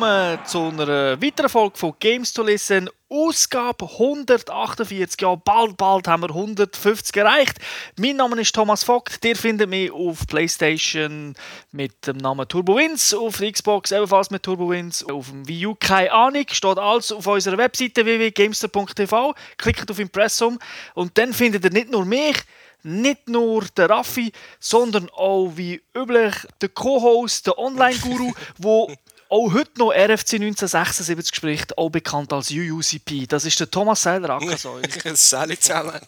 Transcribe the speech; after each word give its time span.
willkommen 0.00 0.46
zu 0.46 0.58
einer 0.60 1.20
weiteren 1.20 1.50
Folge 1.50 1.76
von 1.76 1.92
Games 2.00 2.32
to 2.32 2.42
Listen. 2.42 2.88
Ausgabe 3.10 3.84
148. 3.84 5.20
Ja, 5.20 5.34
bald, 5.34 5.76
bald 5.76 6.08
haben 6.08 6.22
wir 6.22 6.30
150 6.30 7.14
erreicht. 7.16 7.58
Mein 7.98 8.16
Name 8.16 8.40
ist 8.40 8.54
Thomas 8.54 8.82
Vogt. 8.82 9.22
Ihr 9.22 9.36
findet 9.36 9.68
mich 9.68 9.92
auf 9.92 10.26
PlayStation 10.26 11.34
mit 11.72 12.06
dem 12.06 12.16
Namen 12.16 12.48
TurboWins, 12.48 13.12
auf 13.12 13.38
der 13.38 13.52
Xbox 13.52 13.90
ebenfalls 13.90 14.30
mit 14.30 14.42
TurboWins, 14.42 15.04
auf 15.04 15.28
dem 15.28 15.46
Wii 15.46 15.66
U 15.66 15.74
keine 15.78 16.12
Ahnung. 16.12 16.46
Steht 16.50 16.78
alles 16.78 17.12
auf 17.12 17.26
unserer 17.26 17.58
Webseite 17.58 18.02
www.gamester.tv. 18.02 19.34
Klickt 19.58 19.90
auf 19.90 19.98
Impressum 19.98 20.58
und 20.94 21.18
dann 21.18 21.34
findet 21.34 21.64
ihr 21.64 21.72
nicht 21.72 21.90
nur 21.90 22.06
mich, 22.06 22.38
nicht 22.82 23.28
nur 23.28 23.66
der 23.76 23.90
Raffi, 23.90 24.32
sondern 24.58 25.10
auch 25.10 25.50
wie 25.56 25.82
üblich 25.94 26.34
der 26.62 26.70
Co-Host, 26.70 27.48
der 27.48 27.58
Online-Guru, 27.58 28.32
wo 28.58 28.90
auch 29.30 29.52
heute 29.52 29.78
noch 29.78 29.90
RFC 29.90 30.34
1976 30.34 31.34
spricht, 31.34 31.78
auch 31.78 31.90
bekannt 31.90 32.32
als 32.32 32.50
UUCP. 32.50 33.26
Das 33.28 33.44
ist 33.44 33.58
der 33.60 33.70
Thomas 33.70 34.02
Seiler 34.02 34.30
Ackersäule. 34.30 34.88
Salut 35.14 35.62
zusammen. 35.62 36.00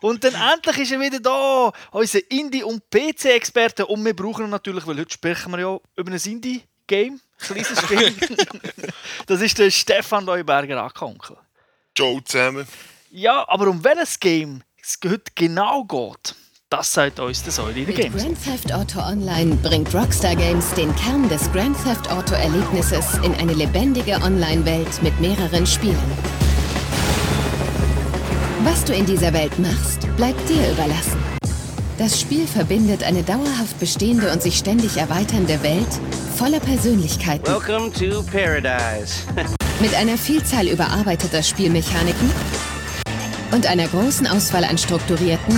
Und 0.00 0.22
dann 0.24 0.34
endlich 0.34 0.78
ist 0.78 0.92
er 0.92 1.00
wieder 1.00 1.20
da, 1.20 1.72
unser 1.90 2.20
Indie- 2.30 2.62
und 2.62 2.88
PC-Experte. 2.90 3.86
Und 3.86 4.04
wir 4.04 4.14
brauchen 4.14 4.44
ihn 4.44 4.50
natürlich, 4.50 4.86
weil 4.86 4.98
heute 4.98 5.12
sprechen 5.12 5.50
wir 5.52 5.60
ja 5.60 5.78
über 5.96 6.12
ein 6.12 6.18
Indie-Game, 6.18 7.20
kleines 7.38 7.80
Spiel. 7.82 8.14
das 9.26 9.40
ist 9.40 9.58
der 9.58 9.70
Stefan 9.70 10.24
Leuberger 10.24 10.82
Ackeronkel. 10.84 11.36
Ciao 11.96 12.20
zusammen. 12.20 12.66
Ja, 13.10 13.44
aber 13.48 13.68
um 13.68 13.82
welches 13.84 14.18
Game 14.18 14.62
es 14.80 14.98
heute 15.04 15.30
genau 15.34 15.84
geht, 15.84 16.34
das 16.72 16.90
sagt 16.90 17.20
uns 17.20 17.42
der 17.42 17.52
Säule 17.52 17.84
Mit 17.84 17.96
Games. 17.96 18.22
Grand 18.22 18.42
Theft 18.42 18.72
Auto 18.72 19.00
Online 19.00 19.56
bringt 19.56 19.94
Rockstar 19.94 20.34
Games 20.34 20.70
den 20.70 20.94
Kern 20.96 21.28
des 21.28 21.52
Grand 21.52 21.76
Theft 21.84 22.10
Auto 22.10 22.34
Erlebnisses 22.34 23.18
in 23.22 23.34
eine 23.34 23.52
lebendige 23.52 24.14
Online-Welt 24.14 25.02
mit 25.02 25.20
mehreren 25.20 25.66
Spielen. 25.66 25.98
Was 28.64 28.84
du 28.84 28.94
in 28.94 29.04
dieser 29.04 29.34
Welt 29.34 29.58
machst, 29.58 30.08
bleibt 30.16 30.48
dir 30.48 30.72
überlassen. 30.72 31.18
Das 31.98 32.18
Spiel 32.18 32.46
verbindet 32.46 33.04
eine 33.04 33.22
dauerhaft 33.22 33.78
bestehende 33.78 34.32
und 34.32 34.40
sich 34.40 34.56
ständig 34.56 34.96
erweiternde 34.96 35.62
Welt 35.62 36.00
voller 36.36 36.60
Persönlichkeiten 36.60 37.46
Welcome 37.52 37.92
to 37.92 38.22
paradise. 38.22 39.26
mit 39.80 39.94
einer 39.94 40.16
Vielzahl 40.16 40.68
überarbeiteter 40.68 41.42
Spielmechaniken 41.42 42.30
und 43.50 43.66
einer 43.66 43.88
großen 43.88 44.26
Auswahl 44.26 44.64
an 44.64 44.78
strukturierten 44.78 45.54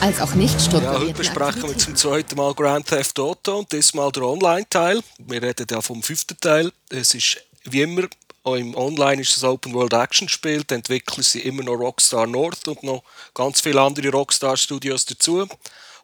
als 0.00 0.20
auch 0.20 0.34
nicht 0.34 0.54
Ja, 0.54 0.60
strukturierten 0.60 1.08
heute 1.08 1.14
besprechen 1.14 1.62
wir 1.62 1.78
zum 1.78 1.96
zweiten 1.96 2.36
Mal 2.36 2.54
Grand 2.54 2.86
Theft 2.86 3.18
Auto 3.18 3.58
und 3.58 3.72
diesmal 3.72 4.12
der 4.12 4.24
Online-Teil. 4.24 5.00
Wir 5.18 5.42
reden 5.42 5.66
ja 5.70 5.80
vom 5.80 6.02
fünften 6.02 6.38
Teil. 6.40 6.70
Es 6.90 7.14
ist 7.14 7.38
wie 7.64 7.82
immer, 7.82 8.08
auch 8.42 8.54
im 8.56 8.74
Online 8.76 9.22
ist 9.22 9.36
es 9.36 9.42
ein 9.42 9.50
Open-World-Action-Spiel. 9.50 10.64
Die 10.64 10.74
Entwickler 10.74 11.22
sind 11.22 11.44
immer 11.44 11.64
noch 11.64 11.74
Rockstar 11.74 12.26
North 12.26 12.68
und 12.68 12.82
noch 12.82 13.02
ganz 13.34 13.60
viele 13.60 13.80
andere 13.80 14.10
Rockstar-Studios 14.10 15.06
dazu. 15.06 15.48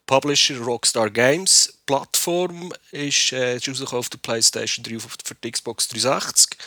Publisher 0.06 0.58
Rockstar 0.58 1.10
Games. 1.10 1.78
Plattform 1.86 2.72
ist, 2.90 3.32
äh, 3.32 3.56
ist 3.56 3.92
auf 3.92 4.08
der 4.08 4.18
PlayStation 4.18 4.84
3 4.84 4.94
und 4.94 5.22
für 5.24 5.34
die 5.34 5.50
Xbox 5.50 5.88
360. 5.88 6.58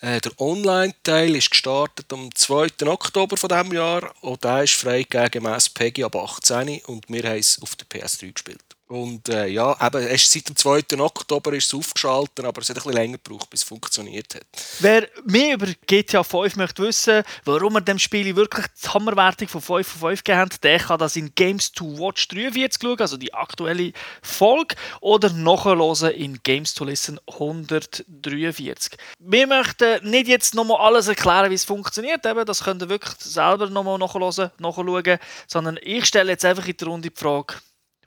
Äh, 0.00 0.20
der 0.20 0.32
Online-Teil 0.40 1.36
ist 1.36 1.50
gestartet 1.50 2.12
am 2.12 2.34
2. 2.34 2.86
Oktober 2.86 3.36
von 3.36 3.48
diesem 3.48 3.72
Jahr 3.72 4.14
und 4.22 4.42
der 4.42 4.64
ist 4.64 4.74
freigegeben 4.74 5.30
gemäss 5.30 5.68
PEGI 5.68 6.04
ab 6.04 6.16
18 6.16 6.80
und 6.86 7.08
wir 7.08 7.22
haben 7.22 7.38
es 7.38 7.60
auf 7.62 7.76
der 7.76 7.86
PS3 7.86 8.32
gespielt. 8.32 8.69
Und 8.90 9.28
äh, 9.28 9.46
ja, 9.46 9.76
eben, 9.86 10.04
erst 10.04 10.32
seit 10.32 10.48
dem 10.48 10.56
2. 10.56 10.82
Oktober 10.98 11.52
ist 11.52 11.66
es 11.66 11.74
aufgeschaltet, 11.74 12.44
aber 12.44 12.60
es 12.60 12.70
hat 12.70 12.76
ein 12.76 12.82
bisschen 12.82 12.92
länger 12.92 13.18
gebraucht, 13.18 13.48
bis 13.48 13.62
es 13.62 13.68
funktioniert 13.68 14.34
hat. 14.34 14.42
Wer 14.80 15.08
mehr 15.24 15.54
über 15.54 15.68
GTA 15.86 16.24
5 16.24 16.56
möchte 16.56 16.82
wissen, 16.82 17.22
warum 17.44 17.74
wir 17.74 17.82
dem 17.82 18.00
Spiel 18.00 18.34
wirklich 18.34 18.66
die 18.82 18.88
Hammerwertung 18.88 19.46
von 19.46 19.60
5 19.60 19.86
von 19.86 20.00
5 20.10 20.24
gegeben 20.24 20.40
haben, 20.40 20.50
der 20.64 20.78
kann 20.80 20.98
das 20.98 21.14
in 21.14 21.32
Games 21.36 21.70
to 21.70 21.84
Watch 22.00 22.26
43 22.26 22.82
schauen, 22.82 22.98
also 22.98 23.16
die 23.16 23.32
aktuelle 23.32 23.92
Folge, 24.22 24.74
oder 25.00 25.30
nachhören 25.30 26.10
in 26.10 26.40
Games 26.42 26.74
to 26.74 26.84
Listen 26.84 27.20
143. 27.30 28.98
Wir 29.20 29.46
möchten 29.46 30.10
nicht 30.10 30.26
jetzt 30.26 30.56
nochmal 30.56 30.78
alles 30.78 31.06
erklären, 31.06 31.48
wie 31.52 31.54
es 31.54 31.64
funktioniert, 31.64 32.26
eben, 32.26 32.44
das 32.44 32.64
könnt 32.64 32.82
ihr 32.82 32.88
wirklich 32.88 33.14
selber 33.20 33.70
nochmal 33.70 33.98
nachhören, 33.98 34.50
nachschauen, 34.58 35.18
sondern 35.46 35.78
ich 35.80 36.06
stelle 36.06 36.32
jetzt 36.32 36.44
einfach 36.44 36.66
in 36.66 36.76
die 36.76 36.84
Runde 36.84 37.10
die 37.10 37.16
Frage, 37.16 37.54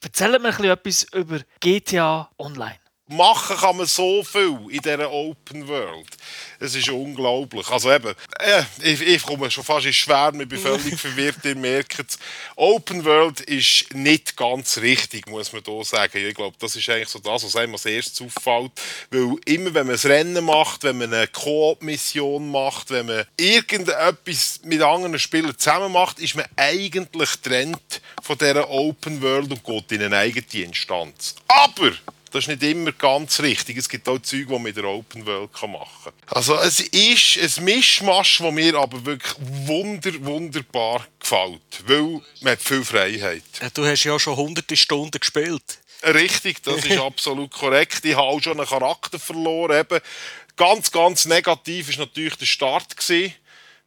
erzählt 0.03 0.41
mir 0.41 0.50
ein 0.50 0.53
bisschen 0.53 0.66
etwas 0.72 1.03
über 1.14 1.40
GTA 1.59 2.30
Online. 2.38 2.82
Machen 3.09 3.58
kann 3.58 3.75
man 3.75 3.86
so 3.86 4.24
viel 4.24 4.58
in 4.69 4.80
dieser 4.80 5.12
Open 5.12 5.68
World. 5.68 6.08
Es 6.58 6.74
ist 6.74 6.90
unglaublich. 6.90 7.68
Also 7.69 7.91
eben, 7.91 8.16
äh, 8.40 8.64
ich, 8.81 9.02
ich 9.02 9.24
komme 9.24 9.52
schon 9.52 9.66
fast 9.66 9.86
ins 9.86 9.97
Schwärmen, 9.97 10.41
ich 10.41 10.47
bin 10.47 10.59
völlig 10.62 10.97
verwirrt, 10.97 11.44
ihr 11.44 11.56
merkt 11.58 12.00
es. 12.00 12.18
Open 12.56 13.03
World 13.03 13.41
ist 13.41 13.94
nicht 13.94 14.38
ganz 14.38 14.78
richtig, 14.78 15.28
muss 15.28 15.52
man 15.52 15.62
hier 15.66 15.84
sagen. 15.84 16.25
Ich 16.25 16.34
glaube, 16.34 16.56
das 16.58 16.78
ist 16.78 16.88
eigentlich 16.90 17.09
so 17.09 17.19
das, 17.19 17.44
was 17.44 17.58
einem 17.58 17.74
als 17.74 17.86
erstes 17.86 18.22
auffällt. 18.22 18.72
Weil 19.12 19.35
immer, 19.47 19.74
wenn 19.74 19.88
man 19.88 19.97
ein 19.97 20.08
Rennen 20.08 20.46
macht, 20.46 20.84
wenn 20.84 20.97
man 20.97 21.14
eine 21.14 21.28
Koop-Mission 21.28 22.50
macht, 22.50 22.90
wenn 22.90 23.08
man 23.08 23.25
irgendetwas 23.38 24.62
mit 24.64 24.81
anderen 24.81 25.20
Spielern 25.20 25.58
zusammen 25.58 25.91
macht, 25.91 26.20
ist 26.20 26.35
man 26.35 26.46
eigentlich 26.56 27.31
getrennt 27.34 28.02
von 28.22 28.38
dieser 28.38 28.70
Open 28.70 29.22
World 29.22 29.52
und 29.52 29.64
geht 29.66 29.91
in 29.91 30.03
eine 30.03 30.18
eigene 30.18 30.64
Instanz. 30.64 31.35
Aber 31.50 31.91
das 32.33 32.45
ist 32.45 32.47
nicht 32.47 32.63
immer 32.63 32.91
ganz 32.94 33.39
richtig. 33.41 33.77
Es 33.77 33.88
gibt 33.88 34.09
auch 34.09 34.17
Zeug, 34.17 34.47
die 34.47 34.53
man 34.53 34.66
in 34.66 34.73
der 34.73 34.85
Open 34.85 35.23
World 35.23 35.51
machen 35.69 35.88
kann. 36.03 36.13
Also 36.29 36.55
es 36.55 36.79
ist 36.79 37.59
ein 37.59 37.63
Mischmasch, 37.63 38.39
das 38.39 38.51
mir 38.51 38.73
aber 38.73 39.05
wirklich 39.05 39.35
wunder, 39.39 40.11
wunderbar 40.25 41.05
gefällt. 41.19 41.61
Weil 41.85 42.22
man 42.41 42.53
hat 42.53 42.61
viel 42.61 42.83
Freiheit. 42.83 43.43
Du 43.75 43.85
hast 43.85 44.03
ja 44.03 44.17
schon 44.17 44.35
hunderte 44.35 44.75
Stunden 44.75 45.19
gespielt. 45.19 45.77
Richtig, 46.01 46.63
das 46.63 46.83
ist 46.83 46.97
absolut 46.97 47.51
korrekt. 47.51 48.03
Ich 48.03 48.16
habe 48.16 48.23
auch 48.23 48.41
schon 48.41 48.59
einen 48.59 48.67
Charakter 48.67 49.19
verloren. 49.19 49.79
Eben. 49.79 49.99
Ganz, 50.55 50.91
ganz 50.91 51.25
negativ 51.25 51.89
war 51.89 52.05
natürlich 52.07 52.35
der 52.35 52.47
Start. 52.47 52.97
Gewesen, 52.97 53.35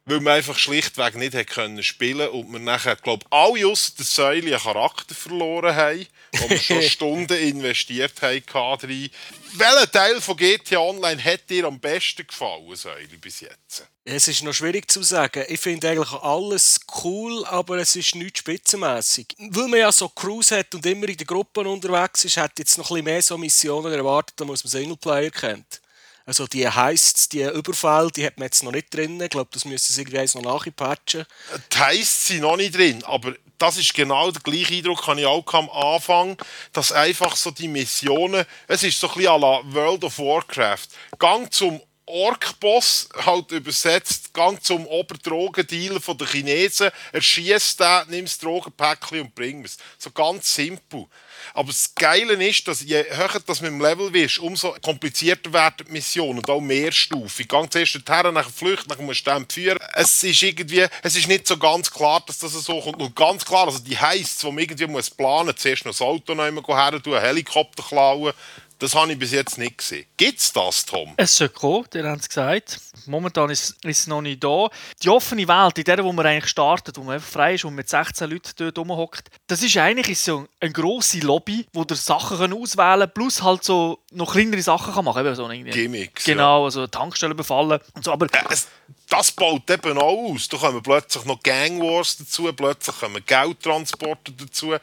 weil 0.07 0.21
man 0.21 0.35
einfach 0.35 0.57
schlichtweg 0.57 1.15
nicht 1.15 1.35
hat 1.35 1.47
können 1.47 1.83
spielen 1.83 2.29
und 2.29 2.49
wir 2.51 2.59
nachher, 2.59 2.95
glaube 2.95 3.25
ich, 3.25 3.37
alle 3.37 3.67
ausser 3.67 3.91
der 3.97 4.05
Säule 4.05 4.55
einen 4.55 4.63
Charakter 4.63 5.13
verloren 5.13 5.75
haben, 5.75 6.07
wo 6.39 6.49
wir 6.49 6.57
schon 6.57 6.81
Stunden 6.89 7.33
investiert 7.33 8.21
haben. 8.21 8.77
Drin. 8.79 9.09
Welcher 9.53 9.91
Teil 9.91 10.21
von 10.21 10.37
GTA 10.37 10.79
Online 10.79 11.23
hat 11.23 11.49
dir 11.49 11.65
am 11.65 11.79
besten 11.79 12.27
gefallen, 12.27 12.75
Säule, 12.75 13.17
bis 13.19 13.41
jetzt? 13.41 13.87
Es 14.05 14.27
ist 14.27 14.43
noch 14.43 14.53
schwierig 14.53 14.89
zu 14.89 15.03
sagen. 15.03 15.43
Ich 15.47 15.59
finde 15.59 15.89
eigentlich 15.89 16.11
alles 16.11 16.79
cool, 17.03 17.45
aber 17.45 17.77
es 17.77 17.95
ist 17.95 18.15
nicht 18.15 18.37
spitzenmäßig. 18.37 19.27
Weil 19.37 19.67
man 19.67 19.79
ja 19.79 19.91
so 19.91 20.09
Cruise 20.09 20.57
hat 20.57 20.73
und 20.75 20.85
immer 20.85 21.09
in 21.09 21.17
den 21.17 21.27
Gruppen 21.27 21.67
unterwegs 21.67 22.23
ist, 22.25 22.37
hat 22.37 22.57
jetzt 22.59 22.77
noch 22.77 22.89
ein 22.91 22.95
bisschen 22.95 23.05
mehr 23.05 23.21
so 23.21 23.37
Missionen 23.37 23.93
erwartet, 23.93 24.39
muss 24.47 24.63
man 24.63 24.71
Singleplayer 24.71 25.31
kennt. 25.31 25.81
Also 26.27 26.45
die 26.45 26.67
Heists, 26.67 27.29
die 27.29 27.41
Überfall, 27.41 28.11
die 28.11 28.25
hat 28.25 28.37
man 28.37 28.47
jetzt 28.47 28.61
noch 28.61 28.73
nicht 28.73 28.93
drin. 28.93 29.19
Ich 29.21 29.29
glaube, 29.29 29.49
das 29.53 29.63
müssen 29.63 29.93
sie 29.93 30.01
irgendwie 30.01 30.37
noch 30.37 30.59
nachpatchen. 30.65 31.25
Die 31.71 31.77
heisst 31.77 32.25
sie 32.25 32.41
noch 32.41 32.57
nicht 32.57 32.75
drin, 32.75 33.01
aber 33.05 33.33
das 33.57 33.77
ist 33.77 33.93
genau 33.93 34.29
der 34.29 34.41
gleiche 34.41 34.73
Eindruck, 34.73 35.07
habe 35.07 35.21
ich 35.21 35.25
auch 35.25 35.53
am 35.53 35.69
Anfang, 35.69 36.37
dass 36.73 36.91
einfach 36.91 37.35
so 37.37 37.49
die 37.49 37.69
Missionen, 37.69 38.45
es 38.67 38.83
ist 38.83 38.99
so 38.99 39.07
ein 39.07 39.13
bisschen 39.13 39.31
à 39.31 39.39
la 39.39 39.61
World 39.73 40.03
of 40.03 40.19
Warcraft. 40.19 40.87
Gang 41.17 41.51
zum 41.51 41.81
Ork-Boss, 42.05 43.09
halt 43.25 43.51
übersetzt, 43.51 44.33
gang 44.33 44.63
zum 44.63 44.85
Oberdrogendealer 44.85 45.99
den 45.99 46.27
Chinesen, 46.27 46.89
erschießt 47.11 47.79
den, 47.79 48.03
nimm 48.09 48.25
das 48.25 48.37
Drogenpäckchen 48.37 49.21
und 49.21 49.35
bring 49.35 49.65
es. 49.65 49.77
So 49.97 50.11
ganz 50.11 50.53
simpel. 50.53 51.05
Aber 51.53 51.67
das 51.67 51.93
Geile 51.95 52.33
ist, 52.45 52.67
dass 52.67 52.81
je 52.81 53.03
höher 53.09 53.41
das 53.45 53.61
mit 53.61 53.71
dem 53.71 53.81
Level 53.81 54.13
wirst, 54.13 54.39
umso 54.39 54.75
komplizierter 54.81 55.51
werden 55.53 55.85
die 55.87 55.91
Missionen 55.91 56.39
und 56.39 56.49
auch 56.49 56.61
mehrstufig. 56.61 57.47
Gang 57.47 57.71
zuerst 57.71 57.95
dorthin, 57.95 58.33
nachher 58.33 58.51
Flucht, 58.51 58.87
musst 58.99 59.25
du 59.25 59.31
den 59.31 59.45
führen. 59.49 59.79
Es 59.93 60.23
ist 60.23 60.41
irgendwie, 60.41 60.85
es 61.03 61.15
ist 61.15 61.27
nicht 61.27 61.47
so 61.47 61.57
ganz 61.57 61.91
klar, 61.91 62.23
dass 62.25 62.39
das 62.39 62.53
so 62.53 62.79
kommt. 62.81 63.01
Und 63.01 63.15
ganz 63.15 63.45
klar, 63.45 63.67
also 63.67 63.79
die 63.79 63.97
heisst, 63.97 64.43
wo 64.43 64.51
man 64.51 64.63
irgendwie 64.63 64.87
muss 64.87 65.09
planen, 65.09 65.55
zuerst 65.55 65.85
noch 65.85 65.91
das 65.91 66.01
Auto 66.01 66.33
noch 66.33 66.43
her 66.43 66.93
einen 66.93 67.21
Helikopter 67.21 67.83
klauen, 67.83 68.33
das 68.79 68.93
habe 68.95 69.11
ich 69.11 69.19
bis 69.19 69.31
jetzt 69.31 69.57
nicht 69.57 69.77
gesehen. 69.77 70.05
Gibt 70.17 70.39
es 70.39 70.53
das, 70.53 70.85
Tom? 70.85 71.13
Es 71.17 71.35
soll 71.35 71.49
kommen, 71.49 71.85
ihr 71.93 72.05
habt 72.05 72.21
es 72.21 72.29
gesagt. 72.29 72.79
Momentan 73.05 73.49
ist, 73.49 73.75
ist 73.83 73.99
es 74.01 74.07
noch 74.07 74.21
nicht 74.21 74.43
da. 74.43 74.67
Die 75.01 75.09
offene 75.09 75.47
Welt, 75.47 75.77
in 75.77 75.83
der 75.83 76.03
wo 76.03 76.11
man 76.11 76.25
eigentlich 76.25 76.49
startet, 76.49 76.97
wo 76.97 77.03
man 77.03 77.15
einfach 77.15 77.29
frei 77.29 77.55
ist 77.55 77.65
und 77.65 77.75
mit 77.75 77.89
16 77.89 78.29
Leuten 78.29 78.51
dort 78.57 78.77
rumhockt, 78.77 79.29
das 79.47 79.63
ist 79.63 79.77
eigentlich 79.77 80.09
ist 80.09 80.25
so 80.25 80.47
eine 80.59 80.71
grosse 80.71 81.19
Lobby, 81.19 81.65
wo 81.73 81.85
ihr 81.89 81.95
Sachen 81.95 82.53
auswählen 82.53 82.99
kann, 83.01 83.13
plus 83.13 83.41
halt 83.41 83.63
so 83.63 83.99
noch 84.11 84.33
kleinere 84.33 84.61
Sachen 84.61 84.93
kann 84.93 85.05
machen 85.05 85.23
kann. 85.23 85.35
So. 85.35 85.47
Gimmicks, 85.47 86.25
Genau, 86.25 86.65
also 86.65 86.87
Tankstellen 86.87 87.35
befallen 87.35 87.79
und 87.93 88.03
so. 88.03 88.11
Aber 88.11 88.27
Äh, 88.27 88.43
es, 88.49 88.67
das 89.09 89.31
baut 89.31 89.69
eben 89.69 89.97
auch 89.97 90.31
aus. 90.31 90.47
Da 90.49 90.57
kommen 90.57 90.83
plötzlich 90.83 91.25
noch 91.25 91.41
Gang 91.41 91.79
Wars 91.81 92.17
dazu, 92.17 92.51
plötzlich 92.53 92.99
kommen 92.99 93.23
Geldtransporte 93.25 94.31
dazu. 94.33 94.75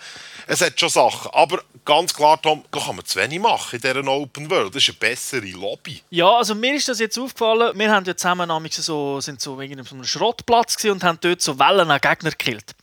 Es 0.46 0.60
hat 0.60 0.78
schon 0.80 0.88
Sachen. 0.88 1.30
Aber 1.32 1.62
ganz 1.84 2.14
klar, 2.14 2.40
Tom, 2.40 2.64
da 2.70 2.80
kann 2.80 2.96
man 2.96 3.04
zu 3.04 3.18
wenig 3.18 3.38
machen 3.38 3.76
in 3.76 3.82
dieser 3.82 4.06
Open 4.06 4.50
World. 4.50 4.74
Das 4.74 4.82
ist 4.82 4.90
eine 4.90 4.98
bessere 4.98 5.46
Lobby. 5.50 6.00
Ja, 6.10 6.38
also 6.38 6.54
mir 6.54 6.74
ist 6.74 6.88
das 6.88 7.00
jetzt 7.00 7.18
aufgefallen. 7.18 7.78
Wir 7.78 7.90
haben 7.90 8.04
ja 8.06 8.16
zusammen 8.16 8.48
so, 8.70 9.20
sind 9.20 9.40
so 9.40 9.54
auf 9.54 9.60
einem 9.60 10.04
Schrottplatz 10.04 10.82
und 10.84 11.04
haben 11.04 11.18
dort 11.20 11.42
so 11.42 11.58
Wellen 11.58 11.90
an 11.90 12.00
Gegner 12.00 12.30
gekillt. 12.30 12.74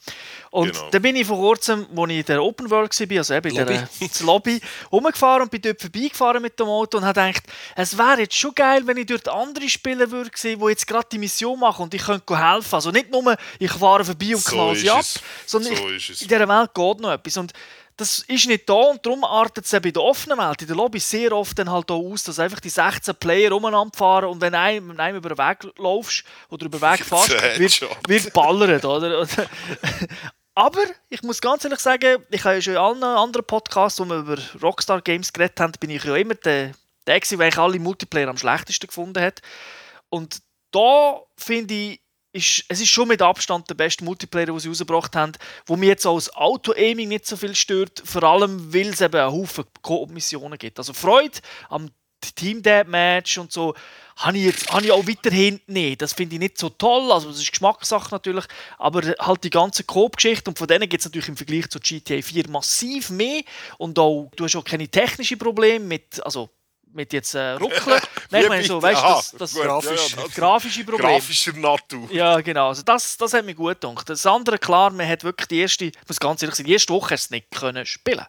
Und 0.52 0.74
Genau. 0.74 0.90
da 0.92 1.00
bin 1.00 1.16
ich 1.16 1.26
vor 1.26 1.38
kurzem, 1.38 1.88
als 1.98 2.12
ich 2.12 2.18
in 2.20 2.26
der 2.26 2.44
Open 2.44 2.70
World 2.70 3.00
war, 3.00 3.18
also 3.18 3.34
eben 3.34 3.56
in 3.56 3.66
der 3.66 3.90
zur 4.12 4.26
Lobby, 4.28 4.60
rumgefahren 4.92 5.44
und 5.44 5.50
bin 5.52 5.62
dort 5.62 5.80
vorbeigefahren 5.82 6.42
mit 6.42 6.60
dem 6.60 6.68
Auto 6.68 6.98
und 6.98 7.06
habe 7.06 7.22
gedacht, 7.22 7.44
es 7.78 7.98
wäre 7.98 8.20
jetzt 8.20 8.36
schon 8.36 8.54
geil, 8.54 8.86
wenn 8.86 8.98
ich 8.98 9.06
dort 9.06 9.30
andere 9.30 9.70
Spieler 9.70 10.12
würde 10.12 10.30
sehen, 10.36 10.60
die 10.60 10.68
jetzt 10.68 10.86
gerade 10.86 11.08
die 11.10 11.20
Mission 11.20 11.58
machen 11.58 11.84
und 11.84 11.94
ich 11.94 12.04
könnte 12.04 12.38
helfen. 12.38 12.76
Also 12.76 12.92
nicht 12.92 13.10
nur, 13.10 13.36
ich 13.60 13.72
fahre 13.72 14.04
vorbei 14.04 14.36
und 14.36 14.42
So 14.44 14.52
knall 14.52 14.76
sie 14.76 14.90
ab, 14.90 15.06
sondern 15.46 15.74
So 15.74 15.90
ich, 15.90 16.22
in 16.22 16.28
dieser 16.28 16.48
Welt 16.50 16.74
geht 16.74 17.00
noch 17.00 17.12
etwas. 17.14 17.38
Und 17.38 17.54
das 17.96 18.20
ist 18.20 18.48
nicht 18.48 18.68
da 18.68 18.74
und 18.74 19.06
darum 19.06 19.24
artet 19.24 19.64
es 19.66 19.74
eben 19.74 19.86
in 19.88 19.94
der 19.94 20.04
offenen 20.04 20.38
Welt, 20.38 20.62
in 20.62 20.68
der 20.68 20.76
Lobby 20.76 21.00
sehr 21.00 21.32
oft 21.34 21.58
dann 21.60 21.70
halt 21.72 21.90
auch 21.92 22.12
aus, 22.12 22.24
dass 22.24 22.40
einfach 22.40 22.60
die 22.60 22.70
16 22.70 23.16
Player 23.16 23.52
umeinander 23.54 23.96
fahren 23.96 24.26
und 24.26 24.42
wenn 24.42 24.56
einem, 24.56 24.90
wenn 24.90 25.00
einem 25.00 25.18
über 25.18 25.30
den 25.30 25.38
Weg 25.38 25.72
laufst 25.78 26.24
oder 26.50 26.66
über 26.66 26.80
den 26.80 26.92
Weg 26.92 27.06
fährst, 27.06 27.30
wird, 27.60 27.88
wird 28.08 28.34
ballert, 28.34 28.84
oder? 28.84 29.26
Aber 30.54 30.84
ich 31.10 31.24
muss 31.24 31.40
ganz 31.40 31.64
ehrlich 31.64 31.80
sagen, 31.80 32.24
ich 32.30 32.44
habe 32.44 32.56
ja 32.56 32.62
schon 32.62 32.74
in 32.74 32.80
allen 32.80 33.04
anderen 33.04 33.46
Podcasts, 33.46 34.00
wo 34.00 34.06
wir 34.06 34.20
über 34.20 34.38
Rockstar 34.62 35.02
Games 35.02 35.32
geredet 35.32 35.60
haben, 35.60 35.72
bin 35.80 35.90
ich 35.90 36.04
ja 36.04 36.16
immer 36.16 36.36
der, 36.36 36.74
der 37.08 37.20
gewesen, 37.20 37.40
der 37.40 37.58
alle 37.58 37.80
Multiplayer 37.80 38.28
am 38.28 38.38
schlechtesten 38.38 38.88
gefunden 38.88 39.24
hat. 39.24 39.42
Und 40.10 40.42
da 40.72 41.22
finde 41.38 41.74
ich, 41.74 42.02
ist, 42.34 42.66
es 42.70 42.82
ist 42.82 42.90
schon 42.90 43.10
mit 43.10 43.22
Abstand 43.22 43.70
der 43.70 43.76
beste 43.76 44.04
Multiplayer, 44.04 44.48
den 44.48 44.60
sie 44.60 44.70
rausgebracht 44.70 45.16
haben, 45.16 45.34
wo 45.66 45.76
mir 45.76 45.88
jetzt 45.88 46.06
als 46.06 46.34
Auto-Aiming 46.34 47.10
nicht 47.10 47.26
so 47.26 47.36
viel 47.36 47.56
stört, 47.56 48.02
vor 48.06 48.24
allem 48.24 48.74
weil 48.74 48.88
es 48.88 49.02
eben 49.02 49.20
einen 49.20 49.32
Haufen 49.32 49.66
Koop-Missionen 49.82 50.58
gibt. 50.58 50.80
Also 50.80 50.94
Freude 50.94 51.40
am 51.70 51.90
Team 52.22 52.62
Deathmatch 52.62 53.38
und 53.38 53.52
so 53.52 53.74
habe 54.18 54.38
ich 54.38 54.46
jetzt 54.46 54.72
habe 54.72 54.86
ich 54.86 54.92
auch 54.92 55.08
weiterhin 55.08 55.60
nicht. 55.68 56.02
Das 56.02 56.14
finde 56.14 56.36
ich 56.36 56.40
nicht 56.40 56.58
so 56.58 56.70
toll, 56.70 57.12
also 57.12 57.30
das 57.30 57.40
ist 57.40 57.50
Geschmackssache 57.52 58.12
natürlich, 58.12 58.46
aber 58.78 59.02
halt 59.20 59.44
die 59.44 59.50
ganze 59.50 59.84
Coop-Geschichte 59.84 60.50
und 60.50 60.58
von 60.60 60.68
denen 60.68 60.88
gibt 60.88 61.02
es 61.02 61.06
natürlich 61.06 61.30
im 61.30 61.38
Vergleich 61.38 61.70
zu 61.70 61.80
GTA 61.80 62.22
4 62.22 62.50
massiv 62.50 63.10
mehr 63.10 63.42
und 63.78 63.98
auch, 63.98 64.30
du 64.36 64.44
hast 64.46 64.56
auch 64.56 64.64
keine 64.64 64.88
technischen 64.88 65.38
Probleme 65.40 65.84
mit, 65.86 66.24
also 66.24 66.50
mit 66.94 67.14
jetzt 67.14 67.34
äh, 67.36 67.52
Ruckeln. 67.52 68.02
Nein, 68.32 68.44
ich 68.44 68.50
meine 68.50 68.64
so, 68.66 68.82
weißt 68.82 69.02
du, 69.02 69.08
das, 69.08 69.32
das 69.32 69.54
gut, 69.54 69.64
grafisch- 69.64 70.16
das- 70.16 70.34
grafische 70.36 70.84
Probleme. 70.84 71.14
Grafischer 71.14 71.54
Natur. 71.54 72.10
Ja, 72.12 72.42
genau. 72.42 72.68
Also 72.68 72.82
das, 72.84 73.16
das 73.16 73.34
hat 73.34 73.46
mir 73.46 73.56
gut 73.56 73.80
gedacht. 73.80 74.10
Das 74.10 74.26
andere, 74.26 74.60
klar, 74.60 74.90
man 74.92 75.08
hat 75.08 75.24
wirklich 75.24 75.48
die 75.48 75.60
erste, 75.60 75.90
muss 76.08 76.20
ganz 76.20 76.42
ehrlich 76.44 76.56
sagen, 76.58 76.68
die 76.68 76.74
erste 76.74 76.94
Woche 76.94 77.16
nicht 77.30 77.50
können 77.50 77.86
spielen. 77.86 78.26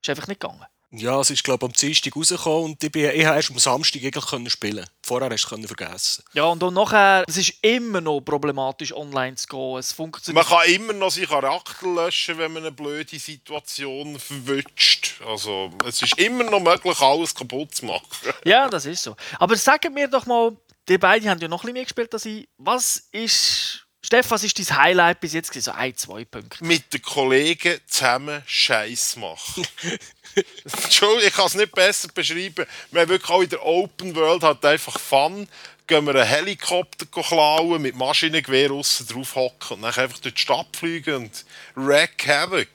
Ist 0.00 0.08
einfach 0.10 0.28
nicht 0.28 0.40
gegangen. 0.40 0.64
Ja, 0.96 1.20
es 1.20 1.30
ist 1.30 1.42
glaube 1.44 1.66
ich 1.66 1.70
am 1.70 1.72
Dienstag 1.72 2.14
rausgekommen 2.16 2.64
und 2.72 2.82
ich, 2.84 2.90
bin, 2.92 3.10
ich 3.14 3.24
habe 3.24 3.36
erst 3.36 3.50
am 3.50 3.58
Samstag 3.58 4.02
eigentlich 4.02 4.26
können 4.26 4.50
spielen. 4.50 4.86
Vorher 5.02 5.28
hast 5.30 5.44
du 5.44 5.48
können 5.48 5.66
vergessen. 5.66 6.22
Ja, 6.32 6.44
und 6.44 6.62
dann 6.62 6.74
nachher, 6.74 7.24
es 7.26 7.36
ist 7.36 7.54
immer 7.62 8.00
noch 8.00 8.20
problematisch, 8.20 8.92
online 8.94 9.34
zu 9.36 9.46
gehen. 9.48 9.78
Es 9.78 9.90
Man 9.90 9.96
funktioniert. 9.96 10.46
kann 10.46 10.68
immer 10.68 10.92
noch 10.92 11.10
seinen 11.10 11.26
Charakter 11.28 11.86
löschen, 11.86 12.38
wenn 12.38 12.52
man 12.52 12.62
eine 12.62 12.72
blöde 12.72 13.18
Situation 13.18 14.18
verwünscht. 14.18 15.20
Also, 15.26 15.70
es 15.86 16.02
ist 16.02 16.18
immer 16.18 16.44
noch 16.44 16.60
möglich, 16.60 16.98
alles 17.00 17.34
kaputt 17.34 17.74
zu 17.74 17.86
machen. 17.86 18.04
Ja, 18.44 18.68
das 18.68 18.86
ist 18.86 19.02
so. 19.02 19.16
Aber 19.38 19.56
sag 19.56 19.90
mir 19.92 20.06
doch 20.08 20.26
mal, 20.26 20.56
die 20.88 20.98
beiden 20.98 21.28
haben 21.30 21.40
ja 21.40 21.48
noch 21.48 21.58
ein 21.62 21.62
bisschen 21.62 21.72
mehr 21.74 21.84
gespielt 21.84 22.12
als 22.12 22.26
ich. 22.26 22.46
Was 22.58 23.08
ist, 23.10 23.83
Steff, 24.04 24.30
was 24.32 24.44
ist 24.44 24.58
dein 24.58 24.76
Highlight 24.76 25.18
bis 25.20 25.32
jetzt? 25.32 25.54
So 25.54 25.70
ein, 25.70 25.96
zwei 25.96 26.26
Punkte. 26.26 26.62
Mit 26.62 26.92
den 26.92 27.00
Kollegen 27.00 27.80
zusammen 27.86 28.42
Scheiß 28.44 29.16
machen. 29.16 29.66
Entschuldigung, 30.82 31.26
ich 31.26 31.32
kann 31.32 31.46
es 31.46 31.54
nicht 31.54 31.72
besser 31.72 32.08
beschreiben. 32.08 32.66
Wir 32.90 33.00
haben 33.00 33.08
wirklich 33.08 33.30
auch 33.30 33.40
in 33.40 33.48
der 33.48 33.64
Open 33.64 34.14
World 34.14 34.42
halt 34.42 34.62
einfach 34.62 35.00
Fun. 35.00 35.48
Gehen 35.86 36.06
wir 36.06 36.14
einen 36.14 36.26
Helikopter 36.26 37.04
klauen, 37.04 37.82
mit 37.82 37.94
Maschinengewehr 37.94 38.70
aussen 38.70 39.06
drauf 39.06 39.34
hocken 39.34 39.76
und 39.76 39.82
dann 39.82 39.94
einfach 39.94 40.18
durch 40.18 40.32
die 40.32 40.40
Stadt 40.40 40.74
fliegen 40.74 41.16
und 41.16 41.44
wreck 41.74 42.26
havoc. 42.26 42.66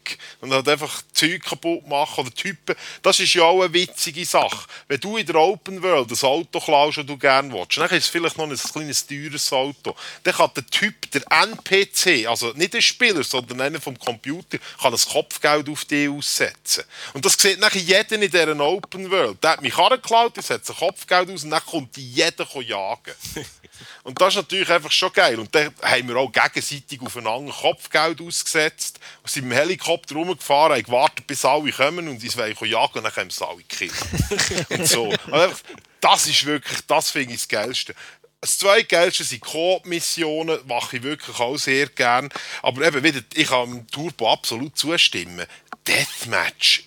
Und 0.41 0.53
halt 0.53 0.69
einfach 0.69 1.01
Zeug 1.11 1.43
kaputt 1.43 1.87
machen 1.87 2.21
oder 2.21 2.33
Typen. 2.35 2.75
Das 3.01 3.19
ist 3.19 3.33
ja 3.33 3.45
auch 3.45 3.63
eine 3.63 3.73
witzige 3.73 4.23
Sache. 4.25 4.67
Wenn 4.87 4.99
du 4.99 5.17
in 5.17 5.25
der 5.25 5.37
Open 5.37 5.81
World 5.81 6.11
ein 6.11 6.27
Auto 6.27 6.59
klaust, 6.59 6.99
das 6.99 7.05
du 7.07 7.17
gerne 7.17 7.51
willst, 7.51 7.77
dann 7.77 7.89
ist 7.89 8.05
es 8.05 8.07
vielleicht 8.07 8.37
noch 8.37 8.47
ein 8.47 8.55
kleines 8.55 9.07
teures 9.07 9.51
Auto. 9.51 9.95
Dann 10.21 10.35
kann 10.35 10.51
der 10.55 10.67
Typ, 10.67 11.09
der 11.09 11.23
NPC, 11.31 12.27
also 12.27 12.53
nicht 12.53 12.75
der 12.75 12.81
Spieler, 12.81 13.23
sondern 13.23 13.59
einer 13.61 13.81
vom 13.81 13.97
Computer, 13.97 14.59
kann 14.79 14.91
das 14.91 15.09
Kopfgeld 15.09 15.67
auf 15.67 15.83
dich 15.85 16.09
aussetzen. 16.09 16.83
Und 17.13 17.25
das 17.25 17.33
sieht 17.33 17.59
nachher 17.59 17.81
jeder 17.81 18.11
in 18.11 18.21
dieser 18.21 18.59
Open 18.59 19.09
World. 19.09 19.43
Der 19.43 19.51
hat 19.51 19.61
mich 19.63 19.73
der 19.73 20.43
setzt 20.43 20.69
ein 20.69 20.75
Kopfgeld 20.75 21.31
aus 21.31 21.43
und 21.43 21.49
dann 21.49 21.65
kommt 21.65 21.97
jeder 21.97 22.45
jagen. 22.61 22.98
Und 24.03 24.19
das 24.19 24.29
ist 24.29 24.37
natürlich 24.37 24.69
einfach 24.69 24.91
schon 24.91 25.13
geil. 25.13 25.39
Und 25.39 25.53
dann 25.53 25.73
haben 25.81 26.07
wir 26.07 26.17
auch 26.17 26.31
gegenseitig 26.31 27.01
aufeinander 27.01 27.51
Kopfgeld 27.51 28.21
ausgesetzt 28.21 28.99
und 29.21 29.29
sind 29.29 29.45
mit 29.45 29.57
dem 29.57 29.61
Helikopter 29.61 30.15
rumgefahren, 30.15 30.73
haben 30.73 30.83
gewartet, 30.83 31.27
bis 31.27 31.45
alle 31.45 31.71
kommen 31.71 32.07
und 32.07 32.21
uns 32.21 32.37
wollen 32.37 32.55
jagen 32.65 32.97
und 32.97 33.03
dann 33.03 33.13
können 33.13 33.29
sie 33.29 33.47
alle 33.47 33.63
killen. 33.63 33.93
und 34.69 34.87
so. 34.87 35.13
Also 35.31 35.55
das 36.01 36.27
ist 36.27 36.45
wirklich, 36.45 36.79
das 36.87 37.11
finde 37.11 37.33
ich 37.33 37.39
das 37.41 37.47
Geilste. 37.47 37.95
Das 38.41 38.57
zweitgeilste 38.57 39.25
sind 39.25 39.41
Coop-Missionen, 39.41 40.59
mache 40.65 40.97
ich 40.97 41.03
wirklich 41.03 41.39
auch 41.39 41.57
sehr 41.57 41.87
gern. 41.87 42.29
Aber 42.61 42.87
eben 42.87 43.03
wieder, 43.03 43.21
ich 43.33 43.47
kann 43.47 43.69
dem 43.69 43.87
Turbo 43.87 44.31
absolut 44.31 44.77
zustimmen. 44.77 45.45
Deathmatch 45.85 46.85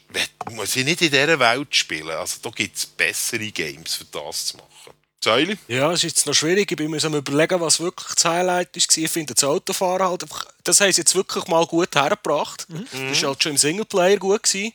muss 0.53 0.77
ich 0.77 0.85
nicht 0.85 1.03
in 1.03 1.11
dieser 1.11 1.39
Welt 1.39 1.75
spielen. 1.75 2.11
Also 2.11 2.39
da 2.43 2.51
gibt 2.51 2.77
es 2.77 2.87
bessere 2.87 3.51
Games 3.51 3.95
für 3.97 4.05
das 4.05 4.47
zu 4.47 4.57
machen. 4.57 5.02
Säuli? 5.25 5.57
Ja, 5.69 5.93
es 5.93 6.03
ist 6.03 6.17
jetzt 6.17 6.27
noch 6.27 6.35
schwierig. 6.35 6.71
Ich 6.71 6.77
bin 6.77 6.91
mir 6.91 6.99
so 6.99 7.07
am 7.07 7.15
überlegen, 7.15 7.61
was 7.61 7.81
wirklich 7.81 8.15
das 8.15 8.25
Highlight 8.25 8.75
war. 8.75 8.99
Ich 9.05 9.11
finde 9.11 9.35
das 9.35 9.45
Autofahren 9.45 10.09
halt 10.09 10.23
einfach, 10.25 10.47
das 10.65 10.81
haben 10.81 10.93
sie 10.93 11.01
jetzt 11.03 11.15
wirklich 11.15 11.47
mal 11.47 11.65
gut 11.67 11.95
hergebracht. 11.95 12.67
Das 13.09 13.23
war 13.23 13.29
halt 13.29 13.43
schon 13.43 13.53
im 13.53 13.59
Singleplayer 13.59 14.17
gut. 14.17 14.43
Gewesen. 14.43 14.73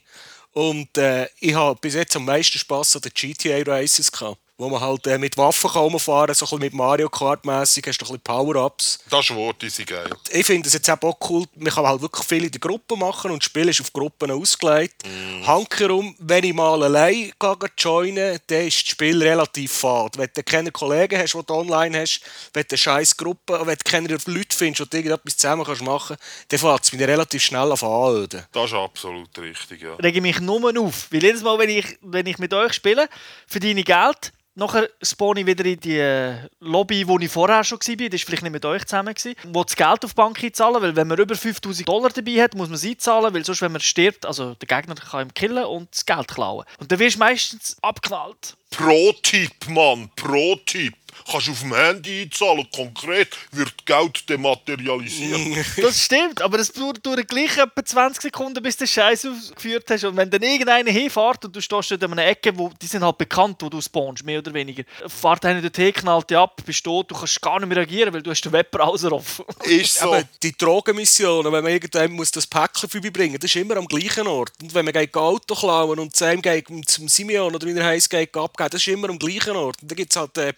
Und 0.53 0.97
äh, 0.97 1.27
ich 1.39 1.53
habe 1.53 1.77
bis 1.79 1.93
jetzt 1.93 2.15
am 2.15 2.25
meisten 2.25 2.57
Spass 2.57 2.95
an 2.95 3.01
den 3.01 3.11
GTA 3.13 3.61
Races 3.69 4.11
gehabt. 4.11 4.37
Wo 4.57 4.69
man 4.69 4.81
halt 4.81 5.05
äh, 5.07 5.17
mit 5.17 5.37
Waffen 5.37 5.69
kann 5.69 5.83
rumfahren 5.83 6.27
kann, 6.27 6.35
so 6.35 6.45
ein 6.45 6.49
bisschen 6.49 6.59
mit 6.59 6.73
Mario 6.73 7.09
Kart 7.09 7.45
mässig, 7.45 7.87
hast 7.87 7.99
du 7.99 8.05
ein 8.05 8.07
bisschen 8.07 8.21
Power-Ups. 8.21 8.99
Das 9.09 9.29
Wort 9.35 9.61
ist 9.63 9.85
geil. 9.85 10.09
ich 10.31 10.45
finde 10.45 10.67
es 10.67 10.73
jetzt 10.73 10.89
auch 10.89 11.17
cool, 11.29 11.45
man 11.55 11.71
kann 11.71 11.85
halt 11.85 12.01
wirklich 12.01 12.25
viel 12.25 12.43
in 12.43 12.51
der 12.51 12.59
Gruppe 12.59 12.95
machen 12.95 13.31
und 13.31 13.43
das 13.43 13.45
Spiel 13.45 13.69
ist 13.69 13.81
auf 13.81 13.93
Gruppen 13.93 14.31
ausgelegt. 14.31 15.03
Hankerum, 15.45 16.15
wenn 16.19 16.43
ich 16.43 16.53
mal 16.53 16.81
allein 16.81 17.31
gehe 17.39 17.55
joinen, 17.77 18.39
dann 18.47 18.61
ist 18.67 18.83
das 18.83 18.91
Spiel 18.91 19.21
relativ 19.21 19.71
fad. 19.73 20.17
Wenn 20.17 20.29
du 20.33 20.43
keine 20.43 20.71
Kollegen 20.71 21.19
hast, 21.19 21.33
die 21.33 21.45
du 21.45 21.53
online 21.53 22.01
hast, 22.01 22.21
wenn 22.53 22.63
du 22.63 22.69
eine 22.69 22.77
scheiß 22.77 23.15
Gruppe, 23.15 23.59
wenn 23.63 23.77
du 23.77 23.83
keine 23.89 24.07
Leute 24.07 24.55
findest, 24.55 24.91
die 24.91 24.97
irgendetwas 24.97 25.37
zusammen 25.37 25.65
kannst 25.65 25.83
machen 25.83 26.17
dann 26.47 26.59
fällt 26.59 26.83
es 26.83 26.93
mir 26.93 27.07
relativ 27.07 27.43
schnell 27.43 27.71
auf 27.71 27.83
anöden. 27.83 28.43
Das 28.51 28.65
ist 28.65 28.73
absolut 28.73 29.37
richtig, 29.37 29.81
ja. 29.81 29.95
rege 29.95 30.17
ich 30.17 30.21
mich 30.21 30.39
nur 30.39 30.77
auf. 30.79 31.11
Weil 31.11 31.23
jedes 31.23 31.43
Mal, 31.43 31.57
wenn 31.59 31.69
ich, 31.69 31.97
wenn 32.01 32.25
ich 32.25 32.37
mit 32.37 32.53
euch 32.53 32.73
spiele, 32.73 33.09
verdiene 33.47 33.81
ich 33.81 33.85
Geld. 33.85 34.33
Nachher 34.57 34.89
spawne 35.03 35.41
ich 35.41 35.45
wieder 35.45 35.65
in 35.65 35.79
die 35.79 35.99
äh, 35.99 36.33
Lobby, 36.61 37.07
wo 37.07 37.19
ich 37.19 37.29
vorher 37.29 37.63
schon 37.63 37.77
war. 37.77 38.09
Das 38.09 38.21
war 38.21 38.25
vielleicht 38.25 38.41
nicht 38.41 38.51
mit 38.51 38.65
euch 38.65 38.85
zusammen. 38.85 39.13
Wo 39.49 39.63
das 39.63 39.75
Geld 39.75 40.03
auf 40.03 40.13
die 40.13 40.15
Bank 40.15 40.43
einzahlen. 40.43 40.81
Weil 40.81 40.95
wenn 40.95 41.07
man 41.07 41.19
über 41.19 41.35
5000 41.35 41.87
Dollar 41.87 42.09
dabei 42.09 42.41
hat, 42.41 42.55
muss 42.55 42.67
man 42.67 42.73
es 42.73 42.83
einzahlen. 42.83 43.31
Weil 43.35 43.45
sonst, 43.45 43.61
wenn 43.61 43.71
man 43.71 43.81
stirbt, 43.81 44.25
also 44.25 44.55
der 44.55 44.67
Gegner 44.67 44.95
kann 44.95 45.27
ihm 45.27 45.33
killen 45.35 45.63
und 45.63 45.89
das 45.91 46.07
Geld 46.07 46.27
klauen. 46.27 46.65
Und 46.79 46.91
dann 46.91 46.97
wirst 46.97 47.17
du 47.17 47.19
meistens 47.19 47.77
abgeknallt. 47.83 48.57
Pro-Tipp, 48.71 49.69
Mann, 49.69 50.09
Pro-Tipp. 50.15 50.95
Kannst 51.29 51.47
du 51.47 51.51
auf 51.51 51.59
dem 51.59 51.75
Handy 51.75 52.21
einzahlen, 52.23 52.67
konkret 52.73 53.35
wird 53.51 53.85
Geld 53.85 54.29
dematerialisiert. 54.29 55.65
Das 55.77 56.03
stimmt, 56.03 56.41
aber 56.41 56.59
es 56.59 56.71
dauert, 56.71 57.03
gleich 57.27 57.57
etwa 57.57 57.83
20 57.83 58.21
Sekunden, 58.21 58.61
bis 58.63 58.77
du 58.77 58.85
den 58.85 58.89
Scheiß 58.89 59.25
ausgeführt 59.25 59.89
hast. 59.89 60.03
Und 60.05 60.17
wenn 60.17 60.29
dann 60.29 60.41
irgendeiner 60.41 60.91
hinfährt 60.91 61.45
und 61.45 61.55
du 61.55 61.61
stehst 61.61 61.91
in 61.91 62.03
einer 62.03 62.25
Ecke, 62.25 62.57
wo 62.57 62.71
die 62.81 62.87
sind 62.87 63.03
halt 63.03 63.17
bekannt, 63.17 63.57
wo 63.61 63.69
du 63.69 63.81
spawnst, 63.81 64.23
mehr 64.23 64.39
oder 64.39 64.53
weniger. 64.53 64.83
Fährt 65.07 65.45
einer 65.45 65.61
dort 65.61 65.75
hin, 65.75 65.93
knallt 65.93 66.29
dich 66.29 66.37
ab, 66.37 66.61
bist 66.65 66.83
tot, 66.83 67.11
du 67.11 67.15
kannst 67.15 67.41
gar 67.41 67.59
nicht 67.59 67.69
mehr 67.69 67.77
reagieren, 67.77 68.13
weil 68.13 68.21
du 68.21 68.31
hast 68.31 68.41
den 68.41 68.51
Webbrowser 68.51 69.11
offen. 69.11 69.45
ist 69.63 69.95
so. 69.99 70.13
Aber 70.13 70.23
die 70.41 70.55
Drogenmissionen, 70.57 71.51
wenn 71.51 71.63
man 71.63 71.73
irgendwann 71.73 72.11
muss 72.11 72.31
das 72.31 72.47
Päckchen 72.47 72.89
vorbeibringen 72.89 73.39
das 73.39 73.51
ist 73.51 73.61
immer 73.61 73.77
am 73.77 73.87
gleichen 73.87 74.27
Ort. 74.27 74.53
Und 74.61 74.73
wenn 74.73 74.85
man 74.85 74.93
geht 74.93 75.15
Auto 75.15 75.55
klauen 75.55 75.99
und 75.99 76.15
zu 76.15 76.25
einem 76.25 76.41
geht, 76.41 76.67
zum 76.87 77.07
Simeon 77.07 77.53
oder 77.53 77.67
wie 77.67 77.77
er 77.77 77.85
heisst, 77.85 78.09
geht 78.09 78.35
abgeben, 78.35 78.69
das 78.69 78.81
ist 78.81 78.87
immer 78.87 79.09
am 79.09 79.19
gleichen 79.19 79.55
Ort. 79.55 79.81
Und 79.81 79.91
da 79.91 79.95
gibt 79.95 80.11
es 80.11 80.17
halt 80.17 80.37
äh, 80.37 80.53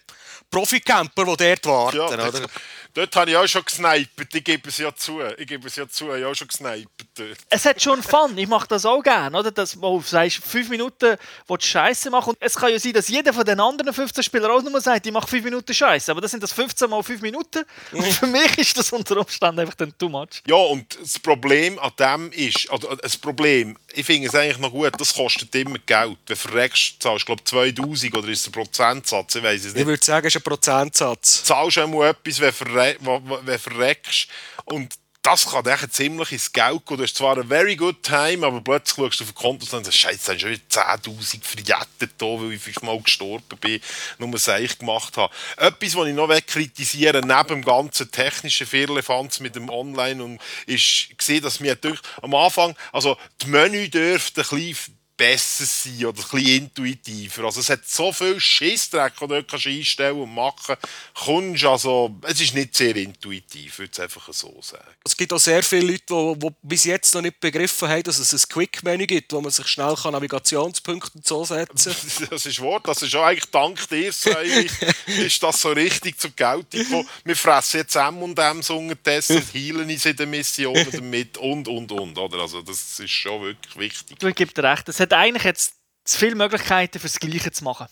Profi-Camper, 0.60 1.24
die 1.24 1.36
dort 1.36 1.66
warten, 1.66 1.96
Ja, 1.96 2.06
oder? 2.06 2.16
das, 2.32 2.42
dort 2.94 3.16
habe 3.16 3.30
ich 3.30 3.36
auch 3.36 3.46
schon 3.46 3.64
gesnipert, 3.64 4.34
ich 4.34 4.44
gebe 4.44 4.68
es 4.68 4.78
ja 4.78 4.94
zu. 4.94 5.20
Ich 5.38 5.46
gebe 5.46 5.66
es 5.68 5.76
ja 5.76 5.88
zu, 5.88 6.06
ich 6.06 6.22
habe 6.22 6.28
auch 6.28 6.34
schon 6.34 6.48
gesnipert 6.48 6.88
dort. 7.14 7.38
es 7.48 7.64
hat 7.64 7.80
schon 7.80 8.02
Fun. 8.02 8.36
Ich 8.36 8.48
mache 8.48 8.66
das 8.68 8.84
auch 8.84 9.02
gerne, 9.02 9.38
oder? 9.38 9.50
Dass 9.52 9.80
wo 9.80 9.98
du 10.00 10.04
sagst, 10.06 10.38
fünf 10.44 10.68
Minuten 10.68 11.16
willst 11.46 11.64
du 11.64 11.68
Scheiße 11.68 12.10
machen. 12.10 12.30
Und 12.30 12.38
es 12.40 12.54
kann 12.56 12.70
ja 12.72 12.78
sein, 12.78 12.92
dass 12.92 13.08
jeder 13.08 13.32
von 13.32 13.44
den 13.44 13.60
anderen 13.60 13.92
15 13.94 14.22
Spielern 14.24 14.50
auch 14.50 14.62
nur 14.62 14.80
sagt, 14.80 15.06
ich 15.06 15.12
mache 15.12 15.28
fünf 15.28 15.44
Minuten 15.44 15.72
Scheiße. 15.72 16.10
Aber 16.10 16.20
das 16.20 16.30
sind 16.32 16.42
das 16.42 16.52
15 16.52 16.90
mal 16.90 17.02
fünf 17.02 17.20
Minuten. 17.22 17.62
Und 17.92 18.04
für 18.12 18.26
mich 18.26 18.58
ist 18.58 18.76
das 18.76 18.92
unter 18.92 19.16
Umständen 19.18 19.60
einfach 19.60 19.74
dann 19.74 19.96
too 19.96 20.08
much. 20.08 20.42
Ja, 20.46 20.56
und 20.56 20.98
das 21.00 21.18
Problem 21.18 21.78
an 21.78 21.92
dem 21.98 22.32
ist, 22.32 22.68
also 22.70 22.94
das 22.96 23.16
Problem, 23.16 23.76
ich 23.92 24.04
finde 24.06 24.28
es 24.28 24.34
eigentlich 24.34 24.58
noch 24.58 24.70
gut, 24.72 24.92
das 24.98 25.14
kostet 25.14 25.54
immer 25.54 25.78
Geld. 25.86 26.18
Wenn 26.26 26.34
du 26.34 26.36
verreckst, 26.36 26.94
zahlst 27.00 27.22
du 27.22 27.26
glaube 27.26 27.44
2000 27.44 28.14
oder 28.16 28.28
ist 28.28 28.40
es 28.40 28.46
ein 28.48 28.52
Prozentsatz, 28.52 29.34
ich 29.36 29.42
weiß 29.42 29.60
es 29.60 29.66
Ich 29.68 29.74
nicht. 29.74 29.86
würde 29.86 30.04
sagen, 30.04 30.26
es 30.26 30.34
ist 30.34 30.40
ein 30.40 30.44
Prozentsatz. 30.50 31.44
zahlst 31.44 31.76
du 31.76 31.82
einmal 31.82 32.10
etwas, 32.10 32.40
wenn 32.40 32.52
verre 32.52 32.96
wenn 33.00 33.58
verreckst. 33.58 34.28
Und 34.64 34.94
das 35.22 35.50
kann 35.50 35.66
echt 35.66 35.92
ziemlich 35.92 36.32
ins 36.32 36.52
Geld 36.52 36.86
gehen. 36.86 36.96
Du 36.96 37.02
hast 37.02 37.16
zwar 37.16 37.36
einen 37.36 37.46
very 37.46 37.76
good 37.76 38.02
time, 38.02 38.46
aber 38.46 38.60
plötzlich 38.62 38.96
schaust 38.96 39.20
du 39.20 39.24
auf 39.24 39.30
den 39.32 39.34
Konto 39.34 39.76
und 39.76 39.84
sagst, 39.84 39.98
Scheiße, 39.98 40.26
da 40.26 40.32
hast 40.32 40.40
schon 40.40 40.50
wieder 40.50 40.62
10'000 40.70 41.44
verjettet, 41.44 42.12
weil 42.18 42.52
ich 42.52 42.62
fünfmal 42.62 43.00
gestorben 43.00 43.58
bin, 43.60 43.80
nur 44.18 44.32
was 44.32 44.48
ich 44.48 44.78
gemacht 44.78 45.16
habe. 45.18 45.32
Etwas, 45.58 45.94
was 45.94 46.08
ich 46.08 46.14
noch 46.14 46.46
kritisieren 46.46 47.26
neben 47.26 47.48
dem 47.48 47.64
ganzen 47.64 48.10
technischen 48.10 48.66
Firlefanz 48.66 49.40
mit 49.40 49.56
dem 49.56 49.68
Online, 49.68 50.24
und 50.24 50.40
ist 50.66 51.10
gesehen, 51.16 51.42
dass 51.42 51.60
mir 51.60 51.76
am 52.22 52.34
Anfang, 52.34 52.74
also 52.92 53.18
die 53.42 53.48
Menü 53.48 53.88
dürfte 53.88 54.40
ein 54.40 54.48
bisschen 54.48 54.99
besser 55.20 55.66
sein 55.66 56.06
oder 56.06 56.18
ein 56.18 56.28
bisschen 56.30 56.62
intuitiver. 56.62 57.44
Also 57.44 57.60
es 57.60 57.68
hat 57.68 57.86
so 57.86 58.10
viel 58.10 58.40
Schissdreck, 58.40 59.18
den 59.18 59.28
du 59.28 59.34
dort 59.34 59.48
kannst 59.48 59.66
einstellen 59.66 60.18
und 60.18 60.34
machen 60.34 60.76
kannst. 61.14 61.64
Also, 61.64 62.16
es 62.22 62.40
ist 62.40 62.54
nicht 62.54 62.74
sehr 62.74 62.96
intuitiv, 62.96 63.80
würde 63.80 63.90
ich 63.92 64.00
einfach 64.00 64.32
so 64.32 64.58
sagen. 64.62 64.82
Es 65.04 65.14
gibt 65.14 65.30
auch 65.34 65.38
sehr 65.38 65.62
viele 65.62 65.92
Leute, 65.92 66.04
die, 66.08 66.38
die 66.38 66.54
bis 66.62 66.84
jetzt 66.84 67.14
noch 67.14 67.20
nicht 67.20 67.38
begriffen 67.38 67.86
haben, 67.86 68.02
dass 68.02 68.18
es 68.18 68.32
ein 68.32 68.48
Quick-Menü 68.48 69.06
gibt, 69.06 69.34
wo 69.34 69.42
man 69.42 69.50
sich 69.50 69.66
schnell 69.66 69.94
kann 69.94 70.12
Navigationspunkte 70.12 71.18
und 71.18 71.26
so 71.26 71.44
setzen 71.44 71.92
kann. 71.92 72.28
Das 72.30 72.46
ist 72.46 72.60
Wort, 72.60 72.88
das 72.88 73.02
ist 73.02 73.14
auch 73.14 73.24
eigentlich 73.24 73.50
dank 73.50 73.88
dir, 73.88 74.08
ist 74.08 75.42
das 75.42 75.60
so 75.60 75.70
richtig 75.70 76.18
zur 76.18 76.30
Geltung 76.30 76.64
gekommen. 76.70 77.08
Wir 77.24 77.36
fressen 77.36 77.78
jetzt 77.78 77.94
M&M's 77.94 78.70
unterdessen 78.70 79.36
und 79.36 79.54
heilen 79.54 79.90
uns 79.90 80.06
in 80.06 80.16
den 80.16 80.30
Missionen 80.30 80.86
damit 80.90 81.36
und, 81.36 81.68
und, 81.68 81.92
und. 81.92 82.16
Oder? 82.16 82.38
Also 82.38 82.62
das 82.62 82.98
ist 82.98 83.10
schon 83.10 83.42
wirklich 83.42 83.76
wichtig. 83.76 84.18
Du, 84.18 84.32
dir 84.32 84.64
recht. 84.64 84.88
Es 84.88 85.00
hat 85.00 85.09
eigentlich 85.12 85.44
jetzt 85.44 85.74
zu 86.04 86.18
viele 86.18 86.34
Möglichkeiten, 86.34 86.98
fürs 86.98 87.18
Gleiche 87.18 87.50
zu 87.50 87.64
machen. 87.64 87.86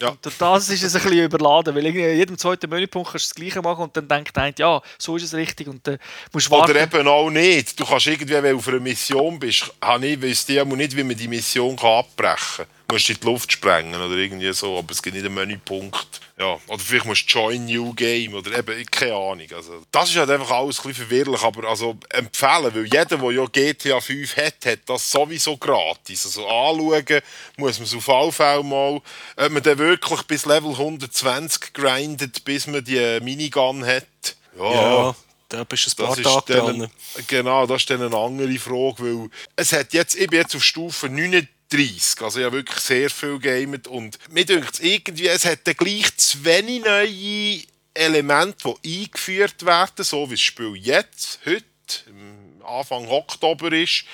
Ja. 0.00 0.08
Und 0.08 0.24
durch 0.24 0.36
das 0.38 0.68
ist 0.70 0.82
es 0.82 0.96
ein 0.96 1.02
bisschen 1.02 1.24
überladen, 1.24 1.72
weil 1.74 1.86
in 1.86 1.94
jedem 1.94 2.36
zweiten 2.36 2.68
Menüpunkt 2.68 3.12
kannst 3.12 3.26
du 3.26 3.28
das 3.28 3.34
Gleiche 3.36 3.62
machen 3.62 3.84
und 3.84 3.96
dann 3.96 4.08
denkt 4.08 4.36
einer, 4.36 4.52
ja, 4.58 4.82
so 4.98 5.16
ist 5.16 5.22
es 5.22 5.34
richtig 5.34 5.68
und 5.68 5.86
dann 5.86 5.98
musst 6.32 6.48
du 6.48 6.50
warten. 6.50 6.72
Oder 6.72 6.82
eben 6.82 7.06
auch 7.06 7.30
nicht. 7.30 7.78
Du 7.78 7.84
kannst 7.86 8.06
irgendwie, 8.06 8.32
wenn 8.34 8.52
du 8.52 8.56
auf 8.56 8.66
einer 8.66 8.80
Mission 8.80 9.38
bist, 9.38 9.72
habe 9.80 10.06
ich, 10.06 10.20
weiss 10.20 10.48
einmal 10.50 10.78
nicht, 10.78 10.96
wie 10.96 11.04
man 11.04 11.16
die 11.16 11.28
Mission 11.28 11.76
kann 11.76 11.90
abbrechen 11.90 12.64
kann. 12.64 12.66
Du 12.88 12.94
musst 12.96 13.08
in 13.08 13.16
die 13.20 13.26
Luft 13.26 13.52
sprengen 13.52 13.94
oder 13.94 14.16
irgendwie 14.16 14.52
so, 14.52 14.78
aber 14.78 14.90
es 14.90 15.00
gibt 15.00 15.14
nicht 15.14 15.26
einen 15.26 15.34
Menüpunkt. 15.34 16.20
Ja, 16.36 16.58
oder 16.66 16.78
vielleicht 16.80 17.04
musst 17.04 17.32
du 17.32 17.38
Join 17.38 17.64
New 17.64 17.94
Game 17.94 18.34
oder 18.34 18.58
eben, 18.58 18.84
keine 18.86 19.14
Ahnung. 19.14 19.46
Also, 19.54 19.84
das 19.92 20.10
ist 20.10 20.16
halt 20.16 20.30
einfach 20.30 20.50
alles 20.50 20.80
ein 20.80 20.88
bisschen 20.88 21.06
verwirrlich, 21.06 21.40
aber 21.42 21.68
also 21.68 21.96
empfehlen, 22.08 22.74
weil 22.74 22.84
jeder, 22.84 23.04
der 23.04 23.30
ja 23.30 23.44
GTA 23.46 24.00
5 24.00 24.36
hat, 24.36 24.66
hat 24.66 24.80
das 24.86 25.08
sowieso 25.08 25.56
gratis. 25.56 26.26
Also 26.26 26.48
anschauen 26.48 27.20
muss 27.56 27.78
man 27.78 27.86
es 27.86 27.94
auf 27.94 28.08
alle 28.08 28.32
Fälle 28.32 28.64
mal. 28.64 29.00
Ob 29.36 29.50
man 29.52 29.62
dann 29.62 29.78
wirklich 29.78 30.22
bis 30.22 30.44
Level 30.44 30.72
120 30.72 31.72
grindet, 31.72 32.44
bis 32.44 32.66
man 32.66 32.84
die 32.84 33.20
Minigun 33.22 33.86
hat. 33.86 34.04
Ja, 34.58 35.14
da 35.48 35.62
bist 35.62 35.86
du 35.86 36.02
ein 36.02 36.06
paar 36.06 36.16
Das 36.16 36.46
Tage 36.46 36.52
dran. 36.54 36.90
genau, 37.28 37.64
das 37.66 37.82
ist 37.82 37.90
dann 37.90 38.02
eine 38.02 38.16
andere 38.16 38.58
Frage, 38.58 38.96
weil 38.98 39.30
es 39.54 39.72
hat 39.72 39.92
jetzt, 39.92 40.16
ich 40.16 40.28
bin 40.28 40.40
jetzt 40.40 40.56
auf 40.56 40.64
Stufe 40.64 41.08
39, 41.72 42.22
also 42.22 42.42
habe 42.42 42.56
wirklich 42.56 42.78
sehr 42.78 43.10
viel 43.10 43.38
gamet 43.38 43.88
und 43.88 44.18
mir 44.30 44.44
denkt 44.44 44.80
irgendwie, 44.80 45.28
es 45.28 45.44
hat 45.44 45.66
dann 45.66 45.76
gleich 45.76 46.16
zu 46.16 46.44
wenig 46.44 46.84
neue 46.84 47.62
Elemente, 47.94 48.74
die 48.84 49.04
eingeführt 49.04 49.64
werden, 49.64 50.04
so 50.04 50.28
wie 50.28 50.34
das 50.34 50.40
Spiel 50.40 50.76
jetzt, 50.76 51.40
heute, 51.46 51.64
Anfang 52.64 53.08
Oktober 53.08 53.72
ist, 53.72 54.04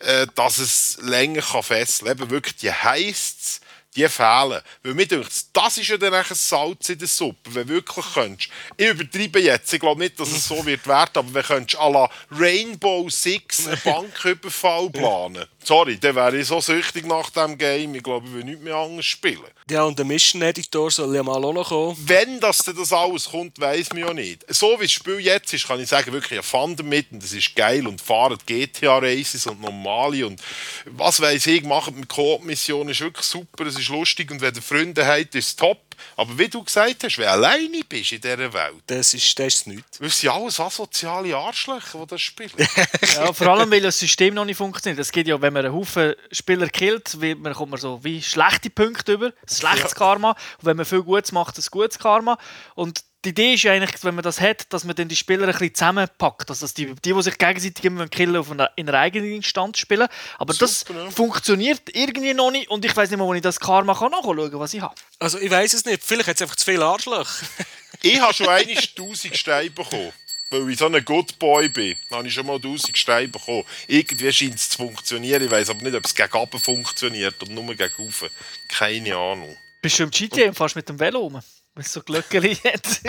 äh, 0.00 0.26
dass 0.34 0.58
es 0.58 0.98
länger 1.02 1.42
kann 1.42 1.62
fesseln 1.62 2.08
kann. 2.08 2.18
Eben 2.18 2.30
wirklich 2.30 2.56
die 2.56 2.72
Heists, 2.72 3.60
die 3.96 4.08
fehlen. 4.08 4.60
Weil 4.82 4.94
mir 4.94 5.06
denkt, 5.06 5.30
das 5.52 5.78
ist 5.78 5.88
ja 5.88 5.96
dann 5.96 6.14
ein 6.14 6.24
Salz 6.30 6.88
in 6.88 6.98
der 6.98 7.08
Suppe, 7.08 7.54
wenn 7.54 7.66
du 7.66 7.74
wirklich 7.74 8.04
könntest. 8.12 8.50
Ich 8.76 8.88
übertreibe 8.88 9.40
jetzt, 9.40 9.72
ich 9.72 9.80
glaube 9.80 10.00
nicht, 10.00 10.18
dass 10.18 10.32
es 10.32 10.46
so 10.46 10.64
wird 10.66 10.86
werden, 10.86 11.10
aber 11.14 11.34
wenn 11.34 11.42
könntest 11.44 11.80
à 11.80 11.90
la 11.90 12.10
Rainbow 12.30 13.08
Six 13.08 13.66
einen 13.66 13.80
Banküberfall 13.84 14.90
planen. 14.90 15.46
Sorry, 15.64 15.98
dann 15.98 16.14
wäre 16.14 16.36
ich 16.36 16.46
so 16.46 16.60
süchtig 16.60 17.06
nach 17.06 17.30
dem 17.30 17.56
Game, 17.56 17.94
ich 17.94 18.02
glaube, 18.02 18.26
ich 18.26 18.34
will 18.34 18.44
nicht 18.44 18.62
mehr 18.62 18.76
anders 18.76 19.06
spielen. 19.06 19.40
Ja, 19.70 19.84
und 19.84 19.98
der 19.98 20.04
Mission 20.04 20.42
Editor 20.42 20.90
soll 20.90 21.14
ja 21.16 21.22
mal 21.22 21.42
auch 21.42 21.52
noch 21.52 21.68
kommen. 21.68 21.96
Wenn 22.06 22.38
das, 22.38 22.58
denn 22.58 22.76
das 22.76 22.92
alles 22.92 23.30
kommt, 23.30 23.58
weiß 23.58 23.94
man 23.94 23.98
ja 24.00 24.12
nicht. 24.12 24.44
So 24.48 24.78
wie 24.78 24.84
das 24.84 24.92
Spiel 24.92 25.20
jetzt 25.20 25.54
ist, 25.54 25.66
kann 25.66 25.80
ich 25.80 25.88
sagen, 25.88 26.12
wirklich 26.12 26.38
ein 26.38 26.42
Fun 26.42 26.76
damit 26.76 27.10
und 27.12 27.22
das 27.22 27.32
ist 27.32 27.56
geil 27.56 27.86
und 27.86 28.00
fahren 28.00 28.38
GTA-Races 28.44 29.46
und 29.46 29.62
normale 29.62 30.26
und 30.26 30.40
was 30.84 31.20
weiß 31.20 31.46
ich, 31.46 31.64
machen 31.64 31.98
mit 31.98 32.08
Koop-Missionen 32.08 32.90
ist 32.90 33.00
wirklich 33.00 33.24
super, 33.24 33.64
es 33.64 33.78
ist 33.78 33.88
lustig 33.88 34.30
und 34.30 34.42
wenn 34.42 34.52
du 34.52 34.60
Freunde 34.60 35.06
habt, 35.06 35.34
ist 35.34 35.48
es 35.48 35.56
top. 35.56 35.78
Aber 36.16 36.38
wie 36.38 36.48
du 36.48 36.62
gesagt 36.62 37.02
hast, 37.04 37.18
wenn 37.18 37.24
du 37.24 37.30
alleine 37.30 37.80
bist 37.88 38.12
in 38.12 38.20
dieser 38.20 38.52
Welt, 38.52 38.82
Das 38.86 39.14
ist, 39.14 39.38
das 39.38 39.46
ist 39.54 39.66
nichts. 39.66 39.98
das 39.98 40.20
sind 40.20 40.30
alles 40.30 40.58
asoziale 40.60 41.36
Arschlöcher, 41.36 42.00
die 42.00 42.06
das 42.06 42.20
spielen. 42.20 42.50
Ja, 43.14 43.32
vor 43.32 43.48
allem, 43.48 43.70
weil 43.70 43.80
das 43.82 43.98
System 43.98 44.34
noch 44.34 44.44
nicht 44.44 44.56
funktioniert. 44.56 44.98
Es 44.98 45.12
geht 45.12 45.28
ja, 45.28 45.40
wenn 45.40 45.52
man 45.52 45.64
einen 45.64 45.74
Haufen 45.74 46.14
Spieler 46.32 46.68
killt, 46.68 47.20
wird 47.20 47.38
man, 47.38 47.54
kommt 47.54 47.70
man 47.70 47.80
so 47.80 48.02
wie 48.02 48.20
schlechte 48.22 48.70
Punkte 48.70 49.12
über, 49.12 49.26
ein 49.26 49.32
schlechtes 49.54 49.94
Karma. 49.94 50.30
Und 50.30 50.64
wenn 50.66 50.76
man 50.76 50.86
viel 50.86 51.02
Gutes 51.02 51.32
macht, 51.32 51.58
ein 51.58 51.64
gutes 51.70 51.98
Karma. 51.98 52.38
Und 52.74 53.04
die 53.24 53.30
Idee 53.30 53.54
ist 53.54 53.62
ja 53.62 53.72
eigentlich, 53.72 54.02
wenn 54.04 54.14
man 54.14 54.22
das 54.22 54.40
hat, 54.40 54.72
dass 54.72 54.84
man 54.84 54.94
dann 54.94 55.08
die 55.08 55.16
Spieler 55.16 55.46
ein 55.46 55.52
bisschen 55.52 55.74
zusammenpackt. 55.74 56.50
Also, 56.50 56.64
dass 56.64 56.74
die, 56.74 56.94
die, 56.94 57.12
die 57.12 57.22
sich 57.22 57.38
gegenseitig 57.38 57.84
immer 57.84 58.06
killen, 58.08 58.36
auf 58.36 58.50
einer, 58.50 58.70
in 58.76 58.88
einer 58.88 58.98
eigenen 58.98 59.32
Instanz 59.32 59.78
spielen. 59.78 60.08
Aber 60.38 60.52
das 60.52 60.80
Super, 60.80 61.04
ja. 61.04 61.10
funktioniert 61.10 61.82
irgendwie 61.92 62.34
noch 62.34 62.50
nicht. 62.50 62.68
Und 62.68 62.84
ich 62.84 62.94
weiß 62.94 63.10
nicht 63.10 63.18
mal, 63.18 63.24
wo 63.24 63.34
ich 63.34 63.42
das 63.42 63.60
Karma 63.60 63.94
kann 63.94 64.10
nachschauen 64.10 64.50
kann, 64.50 64.60
was 64.60 64.74
ich 64.74 64.80
habe. 64.80 64.94
Also 65.18 65.38
ich 65.38 65.50
weiß 65.50 65.72
es 65.72 65.84
nicht, 65.84 66.02
vielleicht 66.02 66.28
hat 66.28 66.36
es 66.36 66.42
einfach 66.42 66.56
zu 66.56 66.64
viele 66.64 66.84
Arschlöcher. 66.84 67.46
Ich 68.02 68.20
habe 68.20 68.34
schon 68.34 68.48
einmal 68.48 68.76
1000 68.76 69.34
Steine 69.34 69.70
bekommen. 69.70 70.12
Weil 70.50 70.68
ich 70.68 70.78
so 70.78 70.86
ein 70.86 71.04
Good 71.04 71.38
Boy 71.38 71.70
bin, 71.70 71.96
dann 72.10 72.18
habe 72.18 72.28
ich 72.28 72.34
schon 72.34 72.44
mal 72.44 72.56
1000 72.56 72.98
Steine 72.98 73.28
bekommen. 73.28 73.64
Irgendwie 73.86 74.30
scheint 74.30 74.56
es 74.56 74.68
zu 74.70 74.76
funktionieren. 74.76 75.42
Ich 75.42 75.50
weiß 75.50 75.70
aber 75.70 75.82
nicht, 75.82 75.94
ob 75.94 76.04
es 76.04 76.14
gegen 76.14 76.36
oben 76.36 76.60
funktioniert 76.60 77.40
oder 77.40 77.52
nur 77.52 77.74
gegen 77.74 77.94
oben. 77.96 78.30
Keine 78.68 79.16
Ahnung. 79.16 79.56
Bist 79.80 79.98
du 79.98 80.02
im 80.02 80.10
GTA 80.10 80.48
und 80.48 80.54
fährst 80.54 80.76
mit 80.76 80.88
dem 80.88 81.00
Velo 81.00 81.20
rum? 81.20 81.40
Es 81.76 81.92
so 81.92 82.02
Glöckchen 82.02 82.44
hat. 82.64 83.00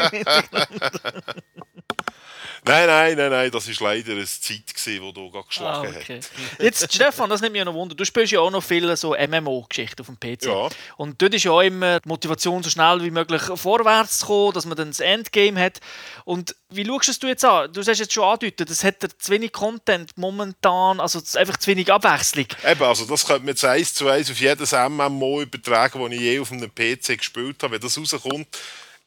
Nein, 2.67 2.87
nein, 2.87 3.15
nein, 3.17 3.29
nein, 3.29 3.51
das 3.51 3.67
war 3.67 3.89
leider 3.93 4.13
eine 4.13 4.25
Zeit, 4.25 4.65
gewesen, 4.67 5.01
wo 5.03 5.11
du 5.11 5.31
Ah, 5.35 5.43
geschlagen 5.47 5.95
okay. 5.95 6.17
hast. 6.19 6.31
Jetzt, 6.59 6.93
Stefan, 6.93 7.29
das 7.29 7.41
nimmt 7.41 7.53
mich 7.53 7.63
noch 7.63 7.73
Wunder. 7.73 7.93
Du 7.93 8.03
spielst 8.05 8.31
ja 8.31 8.39
auch 8.39 8.49
noch 8.49 8.63
viele 8.63 8.97
so 8.97 9.15
MMO-Geschichten 9.15 10.01
auf 10.01 10.07
dem 10.07 10.19
PC. 10.19 10.45
Ja. 10.45 10.69
Und 10.97 11.21
dort 11.21 11.33
ist 11.35 11.43
ja 11.43 11.51
auch 11.51 11.61
immer 11.61 11.99
die 11.99 12.07
Motivation, 12.09 12.63
so 12.63 12.69
schnell 12.69 13.03
wie 13.03 13.11
möglich 13.11 13.41
vorwärts 13.55 14.19
zu 14.19 14.25
kommen, 14.25 14.53
dass 14.53 14.65
man 14.65 14.75
dann 14.75 14.87
das 14.87 14.99
Endgame 14.99 15.59
hat. 15.59 15.79
Und 16.23 16.55
wie 16.69 16.85
schaust 16.85 17.21
du 17.21 17.27
jetzt 17.27 17.45
an? 17.45 17.71
Du 17.71 17.81
hast 17.81 17.87
jetzt 17.99 18.13
schon 18.13 18.23
angedeutet, 18.23 18.69
es 18.69 18.83
hat 18.83 18.95
zu 19.01 19.31
wenig 19.31 19.51
Content 19.51 20.17
momentan, 20.17 20.99
also 20.99 21.21
einfach 21.37 21.57
zu 21.57 21.67
wenig 21.67 21.91
Abwechslung. 21.91 22.47
Eben, 22.65 22.83
also 22.83 23.05
das 23.05 23.25
könnte 23.25 23.41
man 23.41 23.49
jetzt 23.49 23.63
eins 23.63 23.93
zu 23.93 24.07
eins 24.07 24.31
auf 24.31 24.39
jedes 24.39 24.71
MMO 24.71 25.41
übertragen, 25.41 26.01
das 26.01 26.11
ich 26.11 26.19
je 26.19 26.39
auf 26.39 26.51
einem 26.51 26.73
PC 26.73 27.17
gespielt 27.19 27.61
habe. 27.61 27.73
Wenn 27.73 27.81
das 27.81 27.97
rauskommt, 27.97 28.47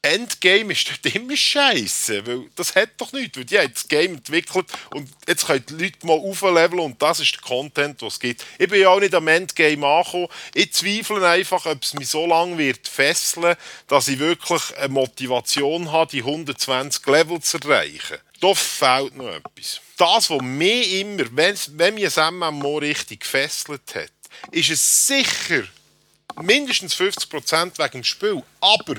Endgame 0.01 0.71
ist 0.71 1.05
immer 1.13 1.35
scheiße, 1.35 2.25
weil 2.25 2.45
das 2.55 2.73
hat 2.73 2.91
doch 2.97 3.11
nichts, 3.11 3.37
weil 3.37 3.43
die 3.43 3.59
haben 3.59 3.73
das 3.73 3.85
Game 3.85 4.15
entwickelt 4.15 4.67
und 4.93 5.09
jetzt 5.27 5.45
können 5.45 5.65
die 5.67 5.73
Leute 5.73 6.07
mal 6.07 6.13
aufleveln 6.13 6.79
und 6.79 7.01
das 7.01 7.19
ist 7.19 7.33
der 7.33 7.41
Content, 7.41 8.01
was 8.01 8.13
es 8.13 8.19
gibt. 8.21 8.45
Ich 8.57 8.69
bin 8.69 8.79
ja 8.79 8.89
auch 8.89 9.01
nicht 9.01 9.13
am 9.13 9.27
Endgame 9.27 9.85
angekommen. 9.85 10.29
Ich 10.53 10.71
zweifle 10.71 11.27
einfach, 11.27 11.65
ob 11.65 11.83
es 11.83 11.93
mich 11.95 12.07
so 12.07 12.25
lange 12.25 12.57
wird 12.57 12.87
fesseln, 12.87 13.57
dass 13.87 14.07
ich 14.07 14.19
wirklich 14.19 14.77
eine 14.77 14.87
Motivation 14.87 15.91
habe, 15.91 16.11
die 16.11 16.19
120 16.19 17.05
Level 17.05 17.41
zu 17.41 17.57
erreichen. 17.57 18.19
Da 18.39 18.53
fehlt 18.55 19.17
noch 19.17 19.27
etwas. 19.27 19.81
Das, 19.97 20.29
was 20.29 20.41
mich 20.41 21.01
immer, 21.01 21.25
wenn, 21.31 21.57
wenn 21.71 21.95
mich 21.95 22.17
ein 22.17 22.35
MMO 22.35 22.77
richtig 22.77 23.19
gefesselt 23.19 23.81
hat, 23.95 24.11
ist 24.51 24.69
es 24.69 25.07
sicher 25.07 25.63
mindestens 26.41 26.95
50% 26.95 27.77
wegen 27.77 27.91
dem 27.91 28.03
Spiel, 28.05 28.41
aber 28.61 28.95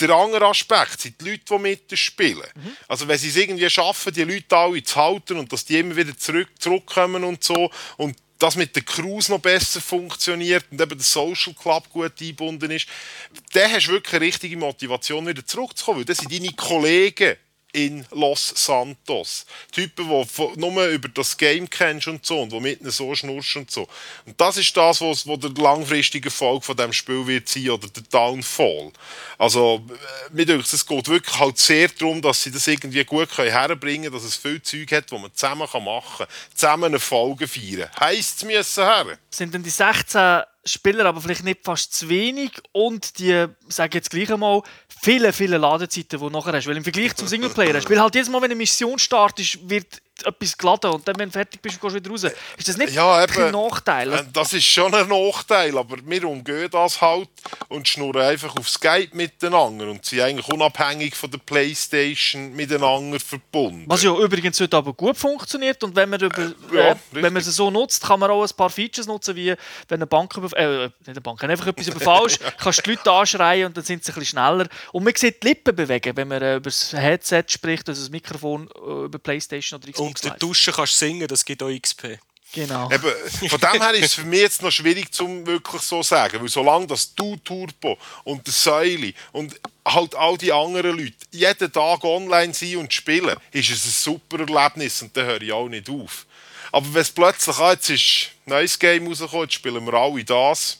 der 0.00 0.10
andere 0.10 0.46
Aspekt 0.46 1.00
sind 1.00 1.20
die 1.20 1.30
Leute, 1.30 1.44
die 1.50 1.58
mitspielen. 1.58 2.46
Also 2.86 3.08
wenn 3.08 3.18
sie 3.18 3.28
es 3.28 3.36
irgendwie 3.36 3.68
schaffen, 3.68 4.12
die 4.12 4.24
Leute 4.24 4.56
alle 4.56 4.82
zu 4.82 4.96
halten 4.96 5.38
und 5.38 5.52
dass 5.52 5.64
die 5.64 5.78
immer 5.78 5.96
wieder 5.96 6.16
zurück, 6.16 6.48
zurückkommen 6.58 7.24
und 7.24 7.42
so 7.42 7.70
und 7.96 8.16
das 8.38 8.54
mit 8.54 8.74
der 8.76 8.84
Cruise 8.84 9.32
noch 9.32 9.40
besser 9.40 9.80
funktioniert 9.80 10.64
und 10.70 10.80
eben 10.80 10.96
der 10.96 11.04
Social 11.04 11.54
Club 11.54 11.90
gut 11.90 12.12
eingebunden 12.20 12.70
ist, 12.70 12.86
dann 13.52 13.72
hast 13.72 13.88
du 13.88 13.92
wirklich 13.92 14.14
eine 14.14 14.26
richtige 14.26 14.56
Motivation, 14.56 15.26
wieder 15.26 15.44
zurückzukommen, 15.44 15.98
weil 15.98 16.04
das 16.04 16.18
sind 16.18 16.32
deine 16.32 16.52
Kollegen 16.52 17.36
in 17.72 18.06
Los 18.10 18.52
Santos. 18.56 19.44
Typen, 19.70 20.08
die 20.08 20.60
nur 20.60 20.86
über 20.86 21.08
das 21.08 21.36
Game 21.36 21.68
kennst 21.68 22.08
und 22.08 22.24
so 22.24 22.42
und 22.42 22.52
die 22.52 22.60
mit 22.60 22.80
ihnen 22.80 22.90
so 22.90 23.14
schnurst 23.14 23.56
und 23.56 23.70
so. 23.70 23.86
Und 24.26 24.40
das 24.40 24.56
ist 24.56 24.76
das, 24.76 25.00
was, 25.00 25.26
was 25.26 25.38
der 25.40 25.50
langfristige 25.50 26.28
Erfolg 26.28 26.64
von 26.64 26.76
dem 26.76 26.92
Spiel 26.92 27.26
wird 27.26 27.48
sein 27.48 27.70
oder 27.70 27.88
der 27.88 28.02
Downfall. 28.04 28.92
Also, 29.36 29.84
äh, 29.88 30.34
mir 30.34 30.46
denke, 30.46 30.64
es 30.64 30.86
geht 30.86 31.08
wirklich 31.08 31.38
halt 31.38 31.58
sehr 31.58 31.88
darum, 31.88 32.22
dass 32.22 32.42
sie 32.42 32.50
das 32.50 32.66
irgendwie 32.66 33.04
gut 33.04 33.36
herbringen 33.36 34.04
können, 34.04 34.14
dass 34.14 34.24
es 34.24 34.36
viel 34.36 34.62
Zeug 34.62 34.90
hat, 34.92 35.12
das 35.12 35.20
man 35.20 35.34
zusammen 35.34 35.68
machen 35.84 36.18
kann. 36.18 36.26
Zusammen 36.54 36.92
Erfolge 36.94 37.46
feiern. 37.46 37.90
Heisst 38.00 38.38
es 38.38 38.44
müssen 38.44 38.84
her? 38.84 39.18
Sind 39.30 39.54
denn 39.54 39.62
die 39.62 39.70
16 39.70 40.42
Spieler 40.72 41.06
aber 41.06 41.20
vielleicht 41.20 41.44
nicht 41.44 41.64
fast 41.64 41.94
zu 41.94 42.08
wenig 42.08 42.52
und 42.72 43.18
die, 43.18 43.46
sage 43.68 43.98
jetzt 43.98 44.10
gleich 44.10 44.32
einmal, 44.32 44.62
viele, 45.02 45.32
viele 45.32 45.58
Ladezeiten, 45.58 46.18
die 46.18 46.24
du 46.24 46.30
nachher 46.30 46.52
hast. 46.52 46.66
Weil 46.66 46.76
im 46.76 46.84
Vergleich 46.84 47.14
zum 47.14 47.28
Singleplayer 47.28 47.74
hast, 47.74 47.88
weil 47.90 48.00
halt 48.00 48.14
jedes 48.14 48.28
Mal, 48.28 48.38
wenn 48.38 48.50
eine 48.50 48.56
Mission 48.56 48.98
startet, 48.98 49.58
wird 49.68 50.00
etwas 50.26 50.56
geladen 50.56 50.90
und 50.90 51.06
dann, 51.06 51.18
wenn 51.18 51.28
du 51.28 51.32
fertig 51.32 51.60
bist, 51.60 51.80
gehst 51.80 51.94
du 51.94 51.98
wieder 51.98 52.10
raus. 52.10 52.24
Ist 52.56 52.68
das 52.68 52.76
nicht 52.76 52.94
ja, 52.94 53.22
eben, 53.22 53.42
ein 53.42 53.52
Nachteil? 53.52 54.12
Äh, 54.12 54.24
das 54.32 54.52
ist 54.52 54.64
schon 54.64 54.94
ein 54.94 55.08
Nachteil, 55.08 55.76
aber 55.76 55.96
wir 56.04 56.24
umgehen 56.24 56.68
das 56.70 57.00
halt 57.00 57.28
und 57.68 57.86
schnurren 57.88 58.22
einfach 58.22 58.56
auf 58.56 58.68
Skype 58.68 59.10
miteinander 59.12 59.90
und 59.90 60.04
sind 60.04 60.20
eigentlich 60.20 60.48
unabhängig 60.48 61.14
von 61.14 61.30
der 61.30 61.38
Playstation 61.38 62.54
miteinander 62.54 63.20
verbunden. 63.20 63.84
Was 63.86 64.02
ja 64.02 64.14
übrigens 64.14 64.60
heute 64.60 64.76
aber 64.76 64.92
gut 64.92 65.16
funktioniert 65.16 65.82
und 65.84 65.94
wenn 65.96 66.08
man, 66.08 66.20
über, 66.20 66.42
äh, 66.42 66.76
ja, 66.76 66.92
äh, 66.92 66.96
wenn 67.12 67.32
man 67.32 67.42
es 67.42 67.54
so 67.54 67.70
nutzt, 67.70 68.04
kann 68.04 68.20
man 68.20 68.30
auch 68.30 68.42
ein 68.42 68.56
paar 68.56 68.70
Features 68.70 69.06
nutzen, 69.06 69.36
wie 69.36 69.54
wenn 69.88 69.98
eine 69.98 70.06
Bank, 70.06 70.36
über, 70.36 70.56
äh, 70.56 70.84
nicht 70.86 71.08
eine 71.08 71.20
Bank, 71.20 71.42
einfach 71.44 71.66
etwas 71.66 71.88
überfallst, 71.88 72.40
kannst 72.58 72.78
du 72.78 72.82
die 72.82 72.90
Leute 72.90 73.10
anschreien 73.10 73.66
und 73.66 73.76
dann 73.76 73.84
sind 73.84 74.04
sie 74.04 74.12
ein 74.12 74.14
bisschen 74.18 74.38
schneller. 74.38 74.68
Und 74.92 75.04
man 75.04 75.14
sieht 75.14 75.42
die 75.42 75.48
Lippen 75.48 75.74
bewegen, 75.74 76.16
wenn 76.16 76.28
man 76.28 76.42
äh, 76.42 76.56
über 76.56 76.70
das 76.70 76.92
Headset 76.92 77.44
spricht, 77.48 77.88
also 77.88 78.02
das 78.02 78.10
Mikrofon 78.10 78.68
äh, 78.74 79.04
über 79.04 79.18
Playstation 79.18 79.80
oder 79.80 79.90
Xbox 79.90 80.07
und 80.08 80.24
der 80.24 80.38
Duschen 80.38 80.72
kannst 80.74 80.94
du 80.94 81.06
singen, 81.06 81.28
das 81.28 81.44
gibt 81.44 81.62
auch 81.62 81.70
XP. 81.70 82.18
Genau. 82.52 82.90
Eben, 82.90 83.12
von 83.50 83.60
dem 83.60 83.82
her 83.82 83.94
ist 83.94 84.04
es 84.06 84.14
für 84.14 84.24
mich 84.24 84.40
jetzt 84.40 84.62
noch 84.62 84.70
schwierig 84.70 85.12
zum 85.12 85.46
wirklich 85.46 85.82
so 85.82 86.02
sagen, 86.02 86.40
weil 86.40 86.48
solange 86.48 86.86
das 86.86 87.14
Du 87.14 87.36
Turbo 87.36 87.98
und 88.24 88.46
der 88.46 88.54
Säule 88.54 89.12
und 89.32 89.54
halt 89.84 90.14
all 90.14 90.38
die 90.38 90.52
anderen 90.52 90.96
Leute 90.96 91.14
jeden 91.30 91.70
Tag 91.70 92.04
online 92.04 92.54
sind 92.54 92.76
und 92.76 92.92
spielen, 92.92 93.36
ist 93.52 93.70
es 93.70 93.84
ein 93.84 93.90
super 93.90 94.40
Erlebnis 94.40 95.02
und 95.02 95.14
dann 95.14 95.26
höre 95.26 95.42
ich 95.42 95.52
auch 95.52 95.68
nicht 95.68 95.90
auf. 95.90 96.24
Aber 96.72 96.94
wenn 96.94 97.02
es 97.02 97.10
plötzlich, 97.10 97.58
ah, 97.58 97.72
jetzt 97.72 97.90
ist 97.90 98.30
ein 98.46 98.50
neues 98.50 98.78
Game 98.78 99.06
rausgekommen, 99.06 99.44
jetzt 99.44 99.54
spielen 99.54 99.84
wir 99.84 99.94
alle 99.94 100.24
das, 100.24 100.78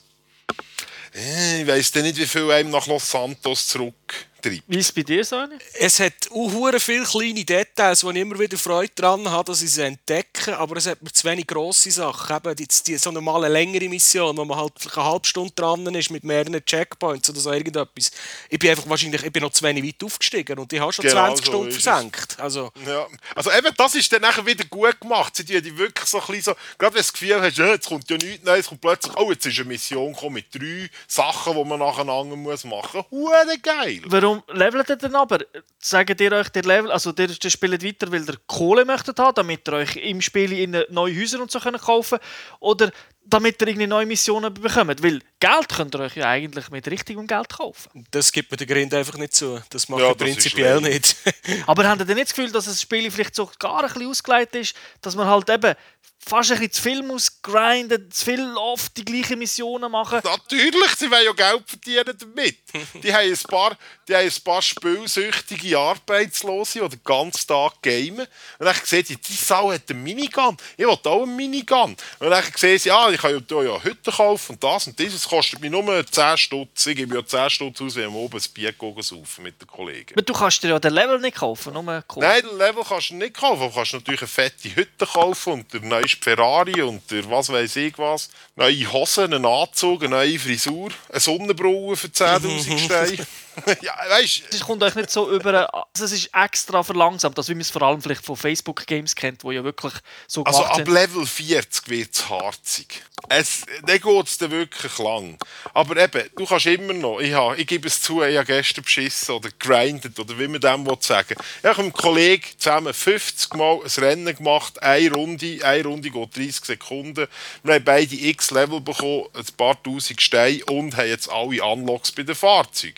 äh, 1.13 1.61
ich 1.61 1.67
weiss 1.67 1.91
dann 1.91 2.03
nicht, 2.03 2.17
wie 2.17 2.25
viel 2.25 2.49
einem 2.51 2.71
nach 2.71 2.87
Los 2.87 3.11
Santos 3.11 3.67
zurück 3.67 4.28
treibt. 4.41 4.63
Wie 4.67 4.77
ist 4.77 4.87
es 4.87 4.91
bei 4.91 5.03
dir, 5.03 5.23
Sonny? 5.23 5.55
Es 5.73 5.99
hat 5.99 6.13
auch 6.31 6.79
viele 6.79 7.03
kleine 7.03 7.43
Details, 7.43 8.03
wo 8.03 8.11
ich 8.11 8.17
immer 8.17 8.37
wieder 8.39 8.57
Freude 8.57 8.91
daran 8.95 9.29
habe, 9.29 9.51
dass 9.51 9.61
ich 9.61 9.71
sie 9.71 9.83
entdecke, 9.83 10.57
aber 10.57 10.77
es 10.77 10.87
hat 10.87 11.01
mir 11.01 11.11
zu 11.11 11.27
wenig 11.27 11.47
grosse 11.47 11.91
Sachen. 11.91 12.35
Eben 12.35 12.55
die, 12.55 12.67
die, 12.87 12.97
so 12.97 13.09
eine 13.09 13.21
normale 13.21 13.47
längere 13.47 13.87
Mission, 13.89 14.35
wo 14.37 14.45
man 14.45 14.57
halt 14.57 14.73
eine 14.95 15.05
halbe 15.05 15.27
Stunde 15.27 15.53
dran 15.53 15.85
ist 15.95 16.11
mit 16.11 16.23
mehreren 16.23 16.63
Checkpoints 16.63 17.29
oder 17.29 17.39
so 17.39 17.51
irgendetwas. 17.51 18.11
Ich 18.49 18.59
bin 18.59 18.71
einfach 18.71 18.87
wahrscheinlich 18.89 19.23
ich 19.23 19.31
bin 19.31 19.43
noch 19.43 19.51
zu 19.51 19.63
wenig 19.63 19.83
weit 19.83 20.03
aufgestiegen 20.03 20.59
und 20.59 20.71
ich 20.71 20.79
habe 20.79 20.93
schon 20.93 21.03
genau 21.03 21.27
20 21.27 21.45
so 21.45 21.51
Stunden 21.51 21.71
versenkt. 21.71 22.39
Also, 22.39 22.71
ja. 22.85 23.07
also 23.35 23.51
eben, 23.51 23.69
das 23.75 23.95
ist 23.95 24.11
dann 24.11 24.21
nachher 24.21 24.45
wieder 24.45 24.65
gut 24.65 24.99
gemacht. 24.99 25.35
Sie 25.35 25.45
die 25.45 25.77
wirklich 25.77 26.07
so 26.07 26.19
ein 26.19 26.27
bisschen 26.27 26.43
so, 26.43 26.53
gerade 26.77 26.93
wenn 26.93 27.01
du 27.01 27.07
das 27.07 27.13
Gefühl 27.13 27.41
hast, 27.41 27.57
ja, 27.57 27.67
jetzt 27.67 27.87
kommt 27.87 28.09
ja 28.09 28.17
nichts 28.17 28.45
Neues, 28.45 28.67
kommt 28.67 28.81
plötzlich, 28.81 29.15
oh, 29.17 29.31
jetzt 29.31 29.45
ist 29.45 29.59
eine 29.59 29.67
Mission 29.67 30.15
mit 30.31 30.53
drei 30.53 30.89
Sachen, 31.07 31.55
die 31.55 31.63
man 31.63 31.79
nacheinander 31.79 32.35
muss 32.35 32.63
machen 32.63 33.03
muss. 33.09 33.19
Hure 33.19 33.57
geil! 33.61 34.01
Warum 34.05 34.28
Warum 34.29 34.43
levelt 34.53 34.89
ihr 34.89 34.95
denn 34.95 35.15
aber? 35.15 35.39
Sagt 35.79 36.21
ihr 36.21 36.31
euch, 36.31 36.49
der 36.49 36.61
Level, 36.61 36.91
also 36.91 37.11
der, 37.11 37.27
der 37.27 37.49
spielt 37.49 37.83
weiter, 37.83 38.11
weil 38.11 38.21
ihr 38.21 38.35
Kohle 38.45 38.85
möchtet 38.85 39.17
haben, 39.17 39.33
damit 39.33 39.67
ihr 39.67 39.73
euch 39.73 39.95
im 39.95 40.21
Spiel 40.21 40.53
in 40.53 40.77
neue 40.89 41.19
Häuser 41.19 41.41
und 41.41 41.49
so 41.49 41.59
können 41.59 41.79
kaufen 41.79 42.19
Oder 42.59 42.91
damit 43.25 43.59
ihr 43.61 43.69
irgendwie 43.69 43.87
neue 43.87 44.05
Missionen 44.05 44.53
bekommt? 44.53 45.01
Weil 45.01 45.21
Geld 45.39 45.69
könnt 45.69 45.95
ihr 45.95 46.01
euch 46.01 46.15
ja 46.15 46.29
eigentlich 46.29 46.69
mit 46.69 46.87
richtigem 46.87 47.25
Geld 47.25 47.49
kaufen. 47.49 48.05
Das 48.11 48.31
gibt 48.31 48.51
mir 48.51 48.57
der 48.57 48.67
Grind 48.67 48.93
einfach 48.93 49.17
nicht 49.17 49.33
zu. 49.33 49.59
Das 49.71 49.89
mache 49.89 50.01
ja, 50.01 50.11
ich 50.11 50.17
prinzipiell 50.17 50.79
nicht. 50.79 51.15
aber 51.65 51.87
habt 51.87 52.01
ihr 52.01 52.05
denn 52.05 52.15
nicht 52.15 52.29
das 52.29 52.35
Gefühl, 52.35 52.51
dass 52.51 52.65
das 52.65 52.79
Spiel 52.79 53.09
vielleicht 53.09 53.33
so 53.33 53.49
gar 53.57 53.83
ein 53.83 53.91
bisschen 53.91 54.09
ausgelegt 54.09 54.55
ist, 54.55 54.75
dass 55.01 55.15
man 55.15 55.25
halt 55.25 55.49
eben 55.49 55.73
fast 56.19 56.51
ein 56.51 56.59
bisschen 56.59 56.71
zu 56.71 56.81
viel 56.81 57.03
muss 57.03 57.41
grinden, 57.41 58.11
zu 58.11 58.25
viel 58.25 58.55
oft 58.57 58.95
die 58.97 59.05
gleichen 59.05 59.39
Missionen 59.39 59.91
machen. 59.91 60.19
Natürlich, 60.23 60.95
sie 60.97 61.09
wollen 61.09 61.25
ja 61.25 61.31
Geld 61.31 61.63
verdienen 61.65 62.17
damit. 62.17 62.57
die, 63.03 63.13
haben 63.13 63.29
ein 63.29 63.37
paar, 63.49 63.77
die 64.07 64.15
haben 64.15 64.25
ein 64.25 64.43
paar 64.43 64.61
spielsüchtige 64.61 65.77
Arbeitslose, 65.77 66.81
die 66.81 66.89
den 66.89 67.03
ganzen 67.03 67.47
Tag 67.47 67.81
gamen. 67.81 68.27
Und 68.59 68.65
dann 68.65 68.75
sehen 68.83 69.05
sie, 69.05 69.15
die 69.15 69.33
Sau 69.33 69.71
hat 69.71 69.89
einen 69.89 70.03
Minigun. 70.03 70.57
Ich 70.77 70.85
will 70.85 70.97
auch 71.03 71.23
einen 71.23 71.35
Minigun. 71.35 71.95
Und 72.19 72.29
dann 72.29 72.43
sehen 72.55 72.77
sie, 72.77 72.89
ja, 72.89 73.09
ich 73.09 73.19
kann 73.19 73.43
ja, 73.49 73.61
ja 73.63 73.83
Hütte 73.83 74.11
kaufen 74.11 74.53
und 74.53 74.63
das 74.63 74.87
und 74.87 74.99
dieses 74.99 75.27
kostet 75.27 75.61
mir 75.61 75.69
nur 75.69 76.05
10 76.05 76.37
Stutz. 76.37 76.85
Ich 76.85 76.95
gebe 76.95 77.15
ja 77.15 77.25
10 77.25 77.49
Stutz 77.49 77.81
aus, 77.81 77.95
wenn 77.95 78.11
wir 78.11 78.19
oben 78.19 78.37
ein 78.37 78.53
Bier 78.53 78.73
saufen 78.99 79.43
mit 79.43 79.61
den 79.61 79.67
Kollegen. 79.67 80.13
Aber 80.13 80.21
du 80.21 80.33
kannst 80.33 80.63
dir 80.63 80.69
ja 80.69 80.79
den 80.79 80.93
Level 80.93 81.19
nicht 81.19 81.37
kaufen, 81.37 81.73
nur. 81.73 81.83
Nein, 81.83 82.03
den 82.43 82.57
Level 82.57 82.83
kannst 82.87 83.09
du 83.09 83.15
nicht 83.15 83.35
kaufen. 83.35 83.69
Du 83.69 83.73
kannst 83.73 83.93
natürlich 83.93 84.21
eine 84.21 84.27
fette 84.27 84.75
Hütte 84.75 85.05
kaufen 85.05 85.53
und 85.53 85.73
der 85.73 85.81
neue 85.81 86.07
Ferrari 86.21 86.81
und 86.81 87.09
der 87.11 87.29
was 87.29 87.49
weiß 87.49 87.75
ich 87.77 87.97
was. 87.97 88.29
Neue 88.55 88.91
Hosen, 88.91 89.33
einen 89.33 89.45
Anzug, 89.45 90.03
eine 90.03 90.15
neue 90.15 90.39
Frisur, 90.39 90.89
eine 91.09 91.19
Sonnenbrille 91.19 91.95
für 91.95 92.07
10'000 92.13 92.77
Steine. 92.77 93.27
ja, 93.81 93.93
weißt 94.09 94.43
Es 94.51 94.61
kommt 94.61 94.83
euch 94.83 94.95
nicht 94.95 95.09
so 95.09 95.29
über. 95.31 95.73
Also 95.93 96.05
es 96.05 96.11
ist 96.11 96.29
extra 96.33 96.83
verlangsamt, 96.83 97.37
also 97.37 97.49
wie 97.49 97.55
man 97.55 97.61
es 97.61 97.69
vor 97.69 97.81
allem 97.81 98.01
vielleicht 98.01 98.25
von 98.25 98.35
Facebook 98.35 98.85
Games 98.85 99.15
kennt, 99.15 99.43
wo 99.43 99.51
ja 99.51 99.63
wirklich 99.63 99.93
so 100.27 100.43
Also 100.43 100.63
ab 100.63 100.75
sind. 100.75 100.87
Level 100.87 101.25
40 101.25 101.89
wird 101.89 102.13
es 102.13 102.29
harzig. 102.29 103.01
Es, 103.27 103.65
dann 103.85 103.99
geht 103.99 104.27
es 104.27 104.37
dann 104.37 104.51
wirklich 104.51 104.97
lang. 104.97 105.37
Aber 105.73 105.97
eben, 105.97 106.29
du 106.35 106.45
kannst 106.45 106.65
immer 106.65 106.93
noch, 106.93 107.19
ich, 107.19 107.33
habe, 107.33 107.57
ich 107.57 107.67
gebe 107.67 107.87
es 107.87 108.01
zu, 108.01 108.23
ich 108.23 108.37
habe 108.37 108.45
gestern 108.45 108.83
beschissen 108.83 109.35
oder 109.35 109.49
grindet 109.59 110.17
oder 110.19 110.37
wie 110.39 110.47
man 110.47 110.61
dem 110.61 110.87
sagen 111.01 111.29
will. 111.29 111.37
Ich 111.61 111.65
habe 111.65 111.83
mit 111.83 111.93
einem 111.93 111.93
Kollegen 111.93 112.45
zusammen 112.57 112.93
50 112.93 113.53
Mal 113.55 113.79
ein 113.83 114.03
Rennen 114.03 114.35
gemacht, 114.35 114.81
eine 114.81 115.11
Runde, 115.11 115.59
eine 115.63 115.83
Runde 115.83 116.09
geht 116.09 116.37
30 116.37 116.65
Sekunden. 116.65 117.27
Wir 117.63 117.73
haben 117.75 117.83
beide 117.83 118.15
x 118.15 118.51
Level 118.51 118.81
bekommen, 118.81 119.25
ein 119.33 119.45
paar 119.57 119.81
tausend 119.83 120.21
Steine 120.21 120.63
und 120.65 120.95
haben 120.97 121.07
jetzt 121.07 121.29
alle 121.29 121.63
Unlocks 121.63 122.11
bei 122.11 122.23
den 122.23 122.35
Fahrzeugen 122.35 122.95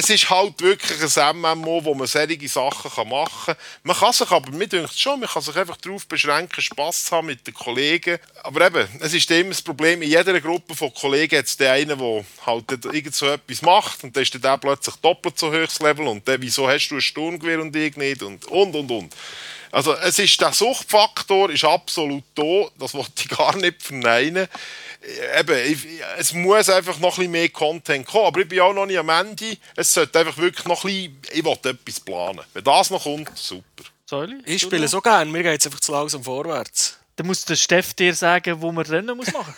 es 0.00 0.08
ist 0.08 0.30
halt 0.30 0.62
wirklich 0.62 0.98
ein 1.18 1.36
MMO, 1.36 1.84
wo 1.84 1.94
man 1.94 2.06
solche 2.06 2.48
Sachen 2.48 3.08
machen 3.08 3.54
kann. 3.54 3.56
Man 3.82 3.94
kann 3.94 4.14
sich 4.14 4.30
aber, 4.30 4.50
mir 4.50 4.66
denkt 4.66 4.98
schon, 4.98 5.20
man 5.20 5.28
kann 5.28 5.42
sich 5.42 5.54
einfach 5.54 5.76
darauf 5.76 6.06
beschränken, 6.06 6.62
Spass 6.62 7.04
zu 7.04 7.16
haben 7.16 7.26
mit 7.26 7.46
den 7.46 7.52
Kollegen. 7.52 8.18
Aber 8.42 8.66
eben, 8.66 8.88
es 9.00 9.12
ist 9.12 9.30
immer 9.30 9.50
das 9.50 9.60
Problem, 9.60 10.00
in 10.00 10.08
jeder 10.08 10.40
Gruppe 10.40 10.74
von 10.74 10.94
Kollegen 10.94 11.36
hat 11.36 11.44
es 11.44 11.56
den 11.58 11.68
einen, 11.68 11.98
der 11.98 12.24
halt 12.46 12.84
irgend 12.86 13.14
so 13.14 13.26
etwas 13.26 13.60
macht 13.60 14.02
und 14.02 14.16
dann 14.16 14.22
ist 14.22 14.42
der 14.42 14.56
plötzlich 14.56 14.96
doppelt 14.96 15.38
so 15.38 15.52
hohes 15.52 15.78
Level 15.80 16.08
und 16.08 16.26
dann, 16.26 16.40
wieso 16.40 16.66
hast 16.66 16.88
du 16.88 16.94
ein 16.94 17.02
Sturmgewehr 17.02 17.60
und 17.60 17.76
ich 17.76 17.96
nicht 17.96 18.22
und 18.22 18.46
und 18.46 18.74
und 18.74 18.90
und. 18.90 19.14
Also 19.70 19.94
es 19.94 20.18
ist, 20.18 20.40
der 20.40 20.52
Suchtfaktor 20.52 21.50
ist 21.50 21.64
absolut 21.64 22.24
da, 22.34 22.68
das 22.78 22.94
wollte 22.94 23.12
ich 23.18 23.28
gar 23.28 23.54
nicht 23.56 23.82
verneinen 23.82 24.48
eben, 25.38 25.72
ich, 25.72 25.86
es 26.18 26.32
muss 26.32 26.68
einfach 26.68 26.98
noch 26.98 27.10
ein 27.10 27.16
bisschen 27.16 27.32
mehr 27.32 27.48
Content 27.48 28.06
kommen. 28.06 28.26
Aber 28.26 28.40
ich 28.40 28.48
bin 28.48 28.60
auch 28.60 28.72
noch 28.72 28.86
nicht 28.86 28.98
am 28.98 29.08
Ende. 29.08 29.56
Es 29.76 29.92
sollte 29.92 30.18
einfach 30.18 30.36
wirklich 30.36 30.66
noch 30.66 30.84
ein 30.84 30.90
bisschen, 31.20 31.20
ich 31.32 31.44
will 31.44 31.70
etwas 31.70 32.00
planen. 32.00 32.40
Wenn 32.52 32.64
das 32.64 32.90
noch 32.90 33.02
kommt, 33.02 33.36
super. 33.36 33.84
Sorry, 34.06 34.38
ich 34.44 34.62
spiele 34.62 34.88
so 34.88 35.00
gerne, 35.00 35.30
mir 35.30 35.44
geht 35.44 35.60
es 35.60 35.66
einfach 35.66 35.80
zu 35.80 35.92
langsam 35.92 36.24
vorwärts. 36.24 36.98
Dann 37.16 37.26
muss 37.26 37.44
der 37.44 37.56
Steff 37.56 37.94
dir 37.94 38.14
sagen, 38.14 38.60
wo 38.60 38.72
man 38.72 38.84
Rennen 38.84 39.16
muss 39.16 39.32
machen 39.32 39.54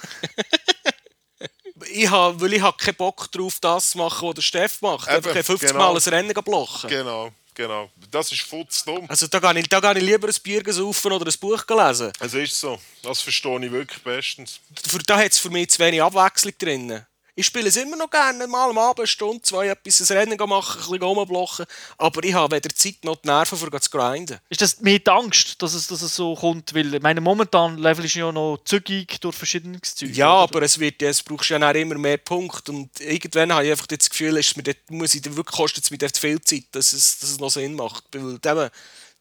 ich 1.90 2.10
habe, 2.10 2.40
weil 2.40 2.52
ich 2.52 2.60
habe 2.60 2.76
keinen 2.76 2.96
Bock 2.96 3.30
drauf, 3.32 3.58
das 3.60 3.90
zu 3.90 3.98
machen, 3.98 4.28
was 4.28 4.34
der 4.34 4.42
Steff 4.42 4.82
macht. 4.82 5.08
Eben, 5.08 5.16
einfach 5.16 5.32
50 5.32 5.60
genau. 5.70 5.78
Mal 5.78 5.96
ein 5.96 6.08
Rennen 6.08 6.34
blochen. 6.44 6.90
Genau. 6.90 7.32
Genau, 7.54 7.90
das 8.12 8.30
ist 8.30 8.42
futzdumm. 8.42 9.06
Also 9.08 9.26
da 9.26 9.38
gehe 9.38 9.60
ich, 9.60 9.68
da 9.68 9.80
gehe 9.80 9.98
ich 9.98 10.04
lieber 10.04 10.28
ein 10.28 10.34
Bier 10.42 10.62
saufen 10.72 11.12
oder 11.12 11.26
ein 11.26 11.38
Buch 11.40 11.64
lesen. 11.68 12.12
Es 12.20 12.34
ist 12.34 12.60
so, 12.60 12.78
das 13.02 13.20
verstehe 13.20 13.64
ich 13.64 13.72
wirklich 13.72 14.02
bestens. 14.02 14.60
Da 15.06 15.18
hat 15.18 15.32
es 15.32 15.38
für 15.38 15.50
mich 15.50 15.70
zu 15.70 15.78
wenig 15.80 16.02
Abwechslung 16.02 16.54
drin. 16.58 17.04
Ich 17.34 17.46
spiele 17.46 17.68
es 17.68 17.76
immer 17.76 17.96
noch 17.96 18.10
gerne, 18.10 18.46
mal 18.46 18.68
am 18.68 18.76
Abend, 18.76 19.00
eine 19.00 19.06
Stunde, 19.06 19.40
zwei, 19.40 19.68
etwas, 19.68 20.10
ein 20.10 20.18
Rennen 20.18 20.36
machen, 20.36 20.78
ein 20.78 20.90
bisschen 20.90 21.02
rumblochen. 21.02 21.64
Aber 21.96 22.22
ich 22.24 22.34
habe 22.34 22.54
weder 22.54 22.68
Zeit 22.74 23.02
noch 23.04 23.16
die 23.16 23.28
Nerven, 23.28 23.58
um 23.58 23.80
zu 23.80 23.90
grinden. 23.90 24.38
Ist 24.50 24.60
das 24.60 24.80
mehr 24.80 24.98
die 24.98 25.10
Angst, 25.10 25.62
dass 25.62 25.72
es, 25.72 25.86
dass 25.86 26.02
es 26.02 26.14
so 26.14 26.34
kommt? 26.34 26.74
Weil, 26.74 26.94
ich 26.94 27.00
meine, 27.00 27.22
momentan 27.22 27.78
Level 27.78 28.04
ist 28.04 28.14
ja 28.14 28.30
noch 28.30 28.58
zügig 28.66 29.18
durch 29.22 29.34
verschiedene 29.34 29.80
Zeug. 29.80 30.14
Ja, 30.14 30.34
oder? 30.34 30.42
aber 30.42 30.62
es, 30.62 30.78
wird, 30.78 31.00
es 31.00 31.22
brauchst 31.22 31.48
ja 31.48 31.70
immer 31.70 31.96
mehr 31.96 32.18
Punkte. 32.18 32.70
Und 32.70 33.00
irgendwann 33.00 33.50
habe 33.50 33.64
ich 33.64 33.70
einfach 33.70 33.86
das 33.86 34.10
Gefühl, 34.10 34.36
ist 34.36 34.54
mir 34.58 34.74
muss 34.90 35.14
ich, 35.14 35.24
wirklich 35.24 35.56
kostet 35.56 35.84
es 35.84 35.90
mir 35.90 35.98
dort 35.98 36.18
viel 36.18 36.38
Zeit, 36.42 36.64
dass 36.72 36.92
es, 36.92 37.18
dass 37.18 37.30
es 37.30 37.40
noch 37.40 37.50
Sinn 37.50 37.74
macht. 37.74 38.04
Weil 38.12 38.70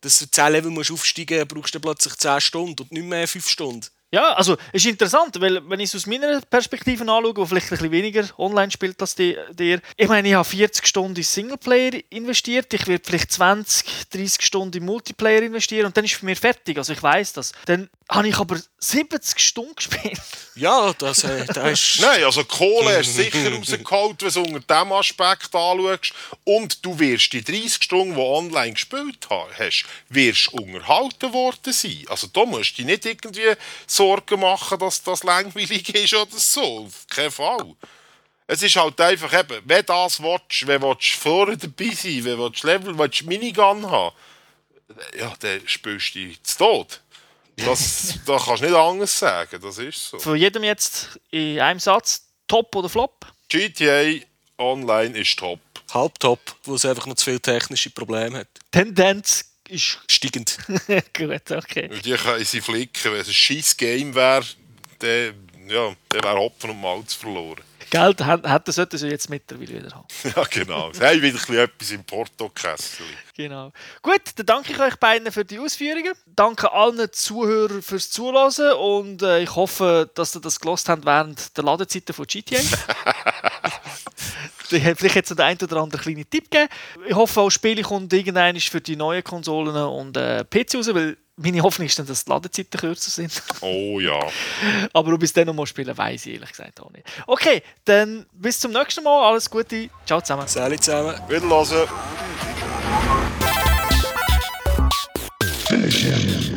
dass 0.01 0.19
du 0.19 0.29
10 0.29 0.51
Level 0.51 0.71
musst 0.71 0.91
aufsteigen 0.91 1.39
musst, 1.39 1.47
brauchst 1.47 1.75
du 1.75 1.79
plötzlich 1.79 2.15
10 2.15 2.41
Stunden 2.41 2.81
und 2.81 2.91
nicht 2.91 3.05
mehr 3.05 3.27
5 3.27 3.47
Stunden. 3.47 3.87
Ja, 4.13 4.33
also 4.33 4.57
ist 4.73 4.85
interessant, 4.85 5.39
weil 5.39 5.61
wenn 5.69 5.79
ich 5.79 5.89
es 5.89 5.95
aus 5.95 6.05
meiner 6.05 6.41
Perspektive 6.41 7.03
anschaue, 7.03 7.37
wo 7.37 7.45
vielleicht 7.45 7.67
ein 7.67 7.77
bisschen 7.77 7.91
weniger 7.91 8.27
online 8.37 8.69
spielt 8.69 8.99
als 9.01 9.15
die, 9.15 9.37
dir, 9.53 9.79
ich 9.95 10.07
meine, 10.09 10.27
ich 10.27 10.33
habe 10.33 10.43
40 10.43 10.85
Stunden 10.85 11.15
in 11.15 11.23
Singleplayer 11.23 11.93
investiert, 12.09 12.73
ich 12.73 12.87
werde 12.87 13.03
vielleicht 13.05 13.31
20, 13.31 14.09
30 14.09 14.41
Stunden 14.41 14.77
in 14.77 14.85
Multiplayer 14.85 15.43
investieren 15.43 15.85
und 15.85 15.95
dann 15.95 16.03
ist 16.03 16.11
es 16.11 16.19
für 16.19 16.25
mich 16.25 16.39
fertig, 16.39 16.77
also 16.77 16.91
ich 16.91 17.01
weiß 17.01 17.31
das. 17.33 17.53
Dann 17.65 17.89
habe 18.09 18.27
ich 18.27 18.37
aber 18.37 18.57
70 18.79 19.39
Stunden 19.39 19.75
gespielt. 19.75 20.19
Ja, 20.55 20.91
das, 20.97 21.23
äh, 21.23 21.45
das 21.45 21.71
ist... 21.71 21.99
Nein, 22.01 22.25
also 22.25 22.43
Kohle 22.43 22.97
hast 22.97 23.17
du 23.17 23.23
sicher 23.23 23.51
rausgeholt, 23.55 24.21
wenn 24.21 24.43
du 24.43 24.55
unter 24.55 24.75
diesem 24.75 24.91
Aspekt 24.91 25.55
anschaust. 25.55 26.13
Und 26.43 26.85
du 26.85 26.99
wirst 26.99 27.31
die 27.31 27.43
30 27.43 27.83
Stunden, 27.83 28.09
die 28.09 28.15
du 28.15 28.21
online 28.21 28.73
gespielt 28.73 29.27
hast, 29.29 29.85
wirst 30.09 30.53
unterhalten 30.53 31.31
worden 31.31 31.71
sein. 31.71 32.03
Also 32.09 32.27
da 32.27 32.45
musst 32.45 32.77
du 32.77 32.81
dir 32.81 32.87
nicht 32.87 33.05
irgendwie 33.05 33.55
Sorgen 34.01 34.39
machen, 34.39 34.79
dass 34.79 35.03
das 35.03 35.23
langweilig 35.23 35.93
ist 35.93 36.13
oder 36.13 36.37
so. 36.37 36.85
Auf 36.85 37.07
keinen 37.07 37.31
Fall. 37.31 37.75
Es 38.47 38.61
ist 38.63 38.75
halt 38.75 38.99
einfach 38.99 39.31
eben, 39.39 39.61
wenn 39.65 39.85
das 39.85 40.21
willst, 40.21 40.67
wenn 40.67 40.81
du 40.81 40.95
vorne 40.99 41.57
dabei 41.57 41.89
sein 41.93 42.25
wenn 42.25 42.37
du 42.37 42.51
Level, 42.63 42.97
willst, 42.97 43.23
Minigun 43.23 43.89
haben 43.89 44.15
ja, 45.17 45.33
dann 45.39 45.61
spielst 45.67 46.15
du 46.15 46.19
dich 46.19 46.43
zu 46.43 46.57
Tod. 46.57 47.01
Das, 47.57 48.15
da 48.25 48.37
kannst 48.37 48.63
du 48.63 48.67
nicht 48.67 48.75
anders 48.75 49.17
sagen, 49.17 49.59
das 49.61 49.77
ist 49.77 50.09
so. 50.09 50.19
Von 50.19 50.35
jedem 50.35 50.63
jetzt 50.63 51.19
in 51.29 51.59
einem 51.59 51.79
Satz, 51.79 52.27
Top 52.47 52.75
oder 52.75 52.89
Flop? 52.89 53.25
GTA 53.49 54.19
Online 54.57 55.17
ist 55.17 55.37
top. 55.39 55.59
Halbtop, 55.93 56.39
wo 56.63 56.75
es 56.75 56.85
einfach 56.85 57.05
noch 57.05 57.15
zu 57.15 57.25
viele 57.25 57.41
technische 57.41 57.89
Probleme 57.89 58.39
hat. 58.39 58.47
Tendenz 58.71 59.50
ist 59.69 59.99
Steigend. 60.07 60.57
gut, 61.17 61.51
okay. 61.51 61.89
Und 61.89 62.05
die 62.05 62.13
können 62.13 62.45
sie 62.45 62.61
flicken. 62.61 63.13
Wenn 63.13 63.21
es 63.21 63.27
ein 63.27 63.33
scheiß 63.33 63.77
Game 63.77 64.13
wäre, 64.15 64.45
dann 64.99 65.33
ja, 65.67 65.95
dann 66.09 66.23
wäre 66.23 66.37
Hopfen 66.37 66.69
und 66.71 66.81
Malz 66.81 67.13
verloren. 67.13 67.63
Geld 67.89 68.25
hätten 68.25 68.71
sollten 68.71 68.97
sie 68.97 69.09
jetzt 69.09 69.29
mittlerweile 69.29 69.67
wieder 69.67 69.91
haben. 69.93 70.07
Ja, 70.35 70.43
genau. 70.49 70.93
Sie 70.93 71.01
haben 71.05 71.21
wieder 71.21 71.37
ein 71.37 71.41
bisschen 71.41 71.57
etwas 71.57 71.91
im 71.91 72.03
Portokessel. 72.05 73.05
Genau. 73.35 73.73
Gut, 74.01 74.21
dann 74.35 74.45
danke 74.45 74.71
ich 74.71 74.79
euch 74.79 74.95
beiden 74.95 75.29
für 75.29 75.43
die 75.43 75.59
Ausführungen. 75.59 76.13
Danke 76.25 76.71
allen 76.71 77.11
Zuhörern 77.11 77.81
fürs 77.81 78.09
Zuhören 78.09 78.77
und 78.77 79.21
äh, 79.23 79.41
ich 79.41 79.53
hoffe, 79.55 80.09
dass 80.15 80.35
ihr 80.35 80.41
das 80.41 80.59
gelost 80.59 80.87
habt 80.87 81.05
während 81.05 81.57
der 81.57 81.65
Ladezeiten 81.65 82.15
von 82.15 82.25
GTA. 82.25 82.61
vielleicht 84.79 85.15
jetzt 85.15 85.37
der 85.37 85.45
ein 85.45 85.57
oder 85.61 85.77
anderen 85.77 86.01
kleinen 86.01 86.29
Tipp 86.29 86.49
gegeben. 86.49 86.69
Ich 87.07 87.15
hoffe, 87.15 87.41
auch 87.41 87.49
Spiele 87.49 87.81
kommt 87.81 88.11
irgendein 88.13 88.59
für 88.59 88.81
die 88.81 88.95
neuen 88.95 89.23
Konsolen 89.23 89.75
und 89.75 90.17
äh, 90.17 90.43
PC 90.43 90.75
raus, 90.75 90.93
weil 90.93 91.17
meine 91.37 91.61
Hoffnung 91.61 91.87
ist 91.87 91.97
dann, 91.97 92.05
dass 92.05 92.23
die 92.23 92.29
Ladezeiten 92.29 92.79
kürzer 92.79 93.09
sind. 93.09 93.41
Oh 93.61 93.99
ja. 93.99 94.19
Aber 94.93 95.13
ob 95.13 95.23
ich 95.23 95.29
es 95.29 95.33
dann 95.33 95.47
nochmal 95.47 95.65
spielen 95.65 95.95
weiß 95.95 96.25
ich 96.25 96.33
ehrlich 96.33 96.51
gesagt 96.51 96.79
auch 96.81 96.91
nicht. 96.91 97.05
Okay, 97.27 97.63
dann 97.85 98.25
bis 98.33 98.59
zum 98.59 98.71
nächsten 98.71 99.03
Mal. 99.03 99.31
Alles 99.31 99.49
Gute. 99.49 99.89
Ciao 100.05 100.21
zusammen. 100.21 100.47
Sali 100.47 100.79
zusammen. 100.79 101.15
Wiederhören. 101.27 101.87
Finish. 105.67 106.51